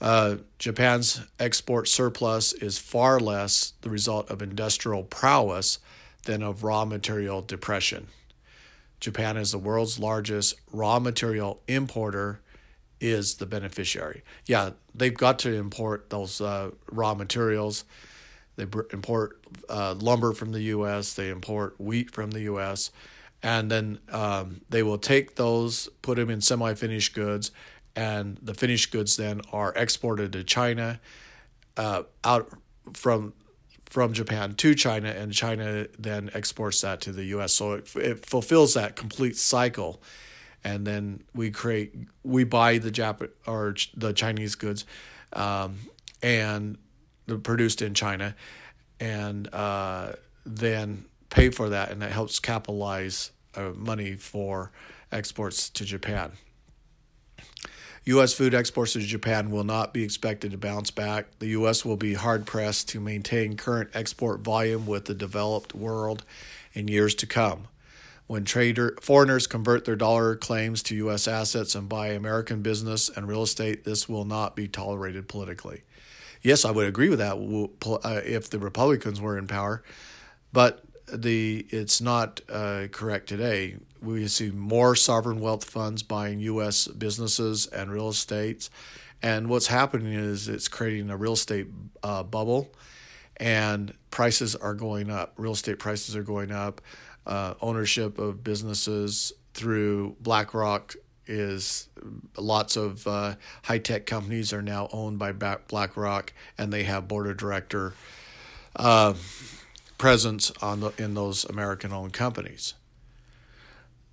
Uh, 0.00 0.36
Japan's 0.58 1.20
export 1.38 1.88
surplus 1.88 2.52
is 2.54 2.78
far 2.78 3.20
less 3.20 3.74
the 3.82 3.90
result 3.90 4.30
of 4.30 4.40
industrial 4.40 5.02
prowess 5.02 5.78
than 6.24 6.42
of 6.42 6.62
raw 6.62 6.84
material 6.84 7.42
depression. 7.42 8.06
Japan 8.98 9.36
is 9.36 9.52
the 9.52 9.58
world's 9.58 9.98
largest 9.98 10.54
raw 10.72 10.98
material 10.98 11.60
importer 11.66 12.40
is 13.00 13.36
the 13.36 13.46
beneficiary. 13.46 14.22
Yeah, 14.46 14.70
they've 14.94 15.16
got 15.16 15.38
to 15.40 15.54
import 15.54 16.10
those 16.10 16.40
uh, 16.40 16.70
raw 16.90 17.14
materials. 17.14 17.84
They 18.56 18.64
import 18.92 19.40
uh, 19.68 19.94
lumber 19.98 20.32
from 20.32 20.52
the 20.52 20.60
U.S. 20.62 21.14
They 21.14 21.30
import 21.30 21.80
wheat 21.80 22.10
from 22.10 22.30
the 22.30 22.42
U.S. 22.42 22.90
And 23.42 23.70
then 23.70 24.00
um, 24.10 24.60
they 24.68 24.82
will 24.82 24.98
take 24.98 25.36
those, 25.36 25.88
put 26.02 26.16
them 26.16 26.28
in 26.28 26.42
semi-finished 26.42 27.14
goods, 27.14 27.52
and 27.96 28.38
the 28.42 28.54
finished 28.54 28.92
goods 28.92 29.16
then 29.16 29.40
are 29.50 29.72
exported 29.74 30.32
to 30.34 30.44
China, 30.44 31.00
uh, 31.76 32.02
out 32.24 32.50
from 32.92 33.32
from 33.86 34.12
Japan 34.12 34.54
to 34.54 34.72
China, 34.76 35.08
and 35.08 35.32
China 35.32 35.88
then 35.98 36.30
exports 36.32 36.80
that 36.82 37.00
to 37.00 37.12
the 37.12 37.24
U.S. 37.24 37.54
So 37.54 37.72
it, 37.72 37.96
it 37.96 38.24
fulfills 38.24 38.74
that 38.74 38.94
complete 38.94 39.36
cycle 39.36 40.00
and 40.64 40.86
then 40.86 41.22
we 41.34 41.50
create 41.50 41.94
we 42.22 42.44
buy 42.44 42.78
the 42.78 42.90
Jap 42.90 43.28
or 43.46 43.74
the 43.96 44.12
Chinese 44.12 44.54
goods, 44.54 44.84
um, 45.32 45.78
and 46.22 46.78
they're 47.26 47.38
produced 47.38 47.82
in 47.82 47.94
China, 47.94 48.34
and 48.98 49.52
uh, 49.52 50.12
then 50.44 51.04
pay 51.30 51.50
for 51.50 51.70
that, 51.70 51.90
and 51.90 52.02
that 52.02 52.12
helps 52.12 52.38
capitalize 52.38 53.30
uh, 53.54 53.70
money 53.74 54.14
for 54.14 54.70
exports 55.12 55.70
to 55.70 55.84
Japan. 55.84 56.32
U.S. 58.04 58.32
food 58.32 58.54
exports 58.54 58.94
to 58.94 59.00
Japan 59.00 59.50
will 59.50 59.64
not 59.64 59.92
be 59.92 60.02
expected 60.02 60.52
to 60.52 60.58
bounce 60.58 60.90
back. 60.90 61.38
The 61.38 61.48
U.S. 61.48 61.84
will 61.84 61.98
be 61.98 62.14
hard 62.14 62.46
pressed 62.46 62.88
to 62.90 63.00
maintain 63.00 63.56
current 63.56 63.90
export 63.92 64.40
volume 64.40 64.86
with 64.86 65.04
the 65.04 65.14
developed 65.14 65.74
world 65.74 66.24
in 66.72 66.88
years 66.88 67.14
to 67.16 67.26
come. 67.26 67.68
When 68.30 68.44
trader 68.44 68.96
foreigners 69.00 69.48
convert 69.48 69.84
their 69.84 69.96
dollar 69.96 70.36
claims 70.36 70.84
to 70.84 70.94
U.S. 70.94 71.26
assets 71.26 71.74
and 71.74 71.88
buy 71.88 72.10
American 72.10 72.62
business 72.62 73.08
and 73.08 73.26
real 73.26 73.42
estate, 73.42 73.82
this 73.82 74.08
will 74.08 74.24
not 74.24 74.54
be 74.54 74.68
tolerated 74.68 75.26
politically. 75.26 75.82
Yes, 76.40 76.64
I 76.64 76.70
would 76.70 76.86
agree 76.86 77.08
with 77.08 77.18
that 77.18 77.34
uh, 78.04 78.20
if 78.24 78.48
the 78.48 78.60
Republicans 78.60 79.20
were 79.20 79.36
in 79.36 79.48
power, 79.48 79.82
but 80.52 80.84
the 81.12 81.66
it's 81.70 82.00
not 82.00 82.40
uh, 82.48 82.86
correct 82.92 83.28
today. 83.28 83.78
We 84.00 84.28
see 84.28 84.52
more 84.52 84.94
sovereign 84.94 85.40
wealth 85.40 85.64
funds 85.64 86.04
buying 86.04 86.38
U.S. 86.38 86.86
businesses 86.86 87.66
and 87.66 87.90
real 87.90 88.10
estates, 88.10 88.70
and 89.20 89.48
what's 89.48 89.66
happening 89.66 90.12
is 90.12 90.46
it's 90.46 90.68
creating 90.68 91.10
a 91.10 91.16
real 91.16 91.32
estate 91.32 91.66
uh, 92.04 92.22
bubble, 92.22 92.72
and 93.38 93.92
prices 94.12 94.54
are 94.54 94.74
going 94.74 95.10
up. 95.10 95.32
Real 95.36 95.54
estate 95.54 95.80
prices 95.80 96.14
are 96.14 96.22
going 96.22 96.52
up 96.52 96.80
uh, 97.30 97.54
ownership 97.62 98.18
of 98.18 98.44
businesses 98.44 99.32
through 99.54 100.16
BlackRock 100.20 100.96
is 101.26 101.88
lots 102.36 102.76
of 102.76 103.06
uh, 103.06 103.36
high 103.62 103.78
tech 103.78 104.04
companies 104.04 104.52
are 104.52 104.62
now 104.62 104.88
owned 104.92 105.18
by 105.18 105.32
BlackRock, 105.32 106.32
and 106.58 106.72
they 106.72 106.82
have 106.82 107.06
board 107.06 107.28
of 107.28 107.36
director 107.36 107.94
uh, 108.74 109.14
presence 109.96 110.50
on 110.60 110.80
the, 110.80 110.92
in 110.98 111.14
those 111.14 111.44
American 111.44 111.92
owned 111.92 112.12
companies. 112.12 112.74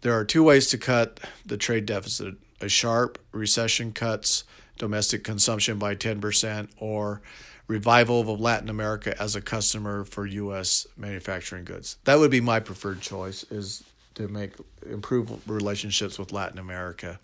There 0.01 0.13
are 0.13 0.23
two 0.23 0.43
ways 0.43 0.67
to 0.67 0.77
cut 0.77 1.19
the 1.43 1.58
trade 1.58 1.88
deficit: 1.88 2.36
a 2.62 2.69
sharp 2.69 3.17
recession 3.32 3.93
cuts 3.93 4.43
domestic 4.77 5.23
consumption 5.23 5.80
by 5.80 5.95
ten 5.95 6.21
percent, 6.21 6.69
or 6.77 7.21
revival 7.67 8.21
of 8.21 8.39
Latin 8.39 8.69
America 8.69 9.19
as 9.21 9.36
a 9.36 9.41
customer 9.41 10.06
for 10.06 10.25
U.S. 10.25 10.88
manufacturing 10.95 11.65
goods. 11.65 11.97
That 12.06 12.19
would 12.19 12.32
be 12.32 12.41
my 12.41 12.60
preferred 12.60 13.01
choice 13.01 13.43
is 13.51 13.84
to 14.15 14.27
make 14.27 14.53
improve 14.89 15.47
relationships 15.47 16.17
with 16.17 16.32
Latin 16.32 16.58
America. 16.58 17.19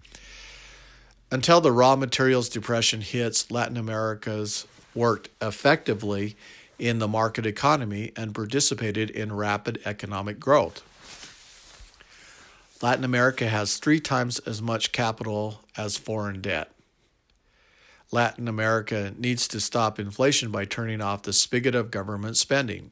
Until 1.32 1.62
the 1.62 1.71
raw 1.71 1.95
materials 1.95 2.49
depression 2.49 3.01
hits, 3.01 3.49
Latin 3.49 3.77
America's 3.77 4.67
worked 4.93 5.29
effectively 5.41 6.36
in 6.77 6.99
the 6.99 7.08
market 7.08 7.45
economy 7.45 8.12
and 8.15 8.36
participated 8.36 9.10
in 9.10 9.34
rapid 9.34 9.79
economic 9.86 10.39
growth. 10.39 10.84
Latin 12.82 13.06
America 13.06 13.47
has 13.47 13.77
three 13.77 14.01
times 14.01 14.39
as 14.39 14.62
much 14.62 14.91
capital 14.91 15.62
as 15.77 15.95
foreign 15.95 16.41
debt. 16.41 16.73
Latin 18.13 18.47
America 18.47 19.12
needs 19.17 19.47
to 19.47 19.60
stop 19.60 19.99
inflation 19.99 20.52
by 20.52 20.65
turning 20.65 21.02
off 21.02 21.23
the 21.23 21.34
spigot 21.34 21.73
of 21.73 21.89
government 21.89 22.38
spending, 22.38 22.91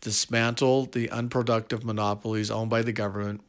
dismantle 0.00 0.86
the 0.86 1.08
unproductive 1.10 1.84
monopolies 1.84 2.50
owned 2.50 2.68
by 2.68 2.82
the 2.82 2.92
government 2.92 3.40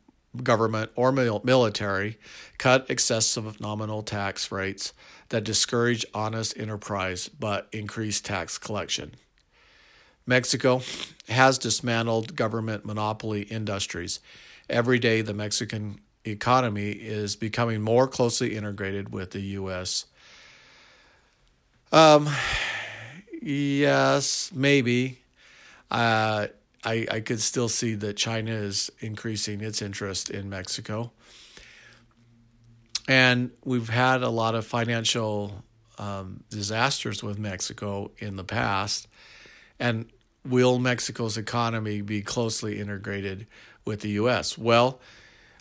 government 0.43 0.91
or 0.95 1.11
military 1.11 2.19
cut 2.59 2.85
excessive 2.89 3.59
nominal 3.59 4.03
tax 4.03 4.51
rates 4.51 4.93
that 5.29 5.43
discourage 5.43 6.05
honest 6.13 6.55
enterprise 6.55 7.27
but 7.27 7.67
increase 7.71 8.21
tax 8.21 8.59
collection. 8.59 9.15
Mexico 10.27 10.81
has 11.27 11.57
dismantled 11.57 12.35
government 12.35 12.85
monopoly 12.85 13.43
industries. 13.43 14.19
Every 14.69 14.99
day, 14.99 15.21
the 15.21 15.33
Mexican 15.33 16.01
economy 16.23 16.91
is 16.91 17.35
becoming 17.35 17.81
more 17.81 18.07
closely 18.07 18.55
integrated 18.55 19.11
with 19.11 19.31
the 19.31 19.41
U.S. 19.41 20.05
Um, 21.91 22.29
yes, 23.41 24.51
maybe. 24.53 25.19
Uh, 25.89 26.47
I, 26.83 27.07
I 27.11 27.19
could 27.21 27.41
still 27.41 27.69
see 27.69 27.95
that 27.95 28.17
China 28.17 28.51
is 28.51 28.91
increasing 28.99 29.61
its 29.61 29.81
interest 29.81 30.29
in 30.29 30.49
Mexico. 30.49 31.11
And 33.07 33.51
we've 33.63 33.89
had 33.89 34.21
a 34.21 34.29
lot 34.29 34.55
of 34.55 34.65
financial 34.65 35.63
um, 35.97 36.43
disasters 36.49 37.23
with 37.23 37.39
Mexico 37.39 38.11
in 38.17 38.35
the 38.35 38.43
past. 38.43 39.07
And 39.79 40.07
will 40.45 40.79
Mexico's 40.79 41.37
economy 41.37 42.01
be 42.01 42.21
closely 42.21 42.79
integrated 42.79 43.47
with 43.85 44.01
the 44.01 44.09
U.S.? 44.09 44.57
Well, 44.57 44.99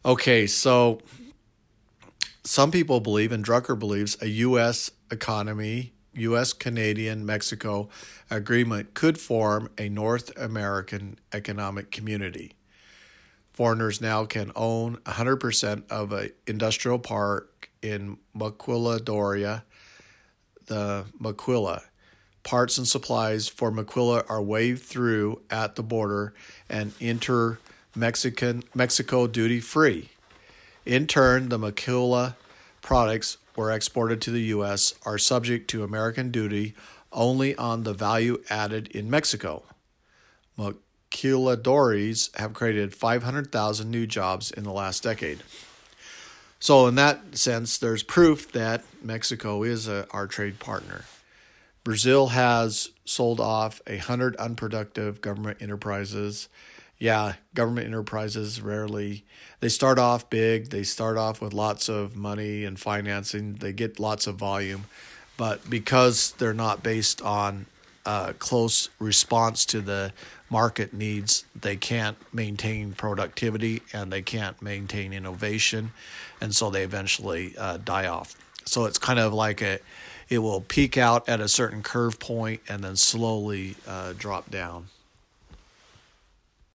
okay, 0.05 0.47
so 0.47 1.01
some 2.45 2.71
people 2.71 3.01
believe, 3.01 3.33
and 3.33 3.45
Drucker 3.45 3.79
believes, 3.79 4.17
a 4.21 4.29
U.S. 4.29 4.91
economy, 5.11 5.93
U.S. 6.17 6.53
Canadian 6.53 7.25
Mexico 7.25 7.89
agreement 8.31 8.95
could 8.95 9.19
form 9.19 9.71
a 9.79 9.89
North 9.89 10.37
American 10.37 11.19
economic 11.33 11.91
community. 11.91 12.53
Foreigners 13.53 14.01
now 14.01 14.25
can 14.25 14.53
own 14.55 14.97
100% 15.07 15.91
of 15.91 16.13
an 16.13 16.31
industrial 16.47 16.99
park 16.99 17.71
in 17.81 18.19
Maquiladora, 18.37 19.63
the 20.67 21.07
Maquila. 21.19 21.83
Parts 22.43 22.79
and 22.79 22.87
supplies 22.87 23.49
for 23.49 23.71
Maquila 23.71 24.25
are 24.29 24.43
waved 24.43 24.83
through 24.83 25.41
at 25.51 25.75
the 25.75 25.83
border 25.83 26.35
and 26.69 26.93
enter 27.01 27.59
Mexican 27.95 28.63
Mexico 28.75 29.27
duty 29.27 29.59
free. 29.59 30.11
In 30.85 31.07
turn, 31.07 31.49
the 31.49 31.59
Maquila 31.59 32.37
products 32.83 33.39
were 33.57 33.73
exported 33.73 34.21
to 34.23 34.31
the 34.31 34.43
U.S. 34.43 34.95
are 35.05 35.19
subject 35.19 35.69
to 35.71 35.85
American 35.85 36.31
duty 36.31 36.75
only 37.13 37.57
on 37.57 37.83
the 37.83 37.95
value 37.95 38.43
added 38.51 38.89
in 38.89 39.11
Mexico. 39.11 39.63
Maquiladoras 40.59 42.37
have 42.37 42.55
created 42.55 42.95
500,000 42.95 43.91
new 43.91 44.07
jobs 44.07 44.51
in 44.51 44.65
the 44.65 44.73
last 44.73 45.03
decade. 45.03 45.43
So, 46.59 46.87
in 46.87 46.95
that 46.95 47.37
sense, 47.37 47.79
there's 47.79 48.03
proof 48.03 48.51
that 48.53 48.85
Mexico 49.03 49.63
is 49.63 49.89
a, 49.89 50.07
our 50.11 50.27
trade 50.27 50.59
partner. 50.59 51.05
Brazil 51.85 52.29
has 52.29 52.91
sold 53.05 53.39
off 53.39 53.81
a 53.87 53.99
hundred 53.99 54.35
unproductive 54.37 55.21
government 55.21 55.59
enterprises. 55.61 56.49
Yeah, 56.99 57.35
government 57.55 57.87
enterprises 57.87 58.61
rarely 58.61 59.25
they 59.61 59.69
start 59.69 59.99
off 59.99 60.29
big. 60.29 60.71
They 60.71 60.83
start 60.83 61.17
off 61.17 61.41
with 61.41 61.53
lots 61.53 61.89
of 61.89 62.15
money 62.15 62.65
and 62.65 62.79
financing. 62.79 63.55
They 63.55 63.73
get 63.73 63.99
lots 63.99 64.27
of 64.27 64.37
volume, 64.37 64.85
but 65.37 65.69
because 65.69 66.33
they're 66.33 66.55
not 66.55 66.83
based 66.83 67.23
on 67.23 67.67
uh, 68.05 68.35
close 68.39 68.89
response 68.99 69.65
to 69.67 69.81
the 69.81 70.13
market 70.51 70.93
needs, 70.93 71.45
they 71.61 71.75
can't 71.75 72.17
maintain 72.33 72.93
productivity 72.93 73.83
and 73.93 74.13
they 74.13 74.23
can't 74.23 74.61
maintain 74.63 75.13
innovation, 75.13 75.93
and 76.41 76.55
so 76.55 76.71
they 76.71 76.85
eventually 76.85 77.57
uh, 77.59 77.79
die 77.79 78.07
off. 78.07 78.37
So 78.67 78.85
it's 78.85 78.99
kind 78.99 79.19
of 79.19 79.33
like 79.33 79.63
a, 79.63 79.81
it 80.29 80.39
will 80.39 80.61
peak 80.61 80.97
out 80.97 81.29
at 81.29 81.41
a 81.41 81.49
certain 81.49 81.83
curve 81.83 82.21
point 82.21 82.61
and 82.69 82.85
then 82.85 82.97
slowly 82.97 83.77
uh, 83.89 84.13
drop 84.17 84.51
down. 84.51 84.89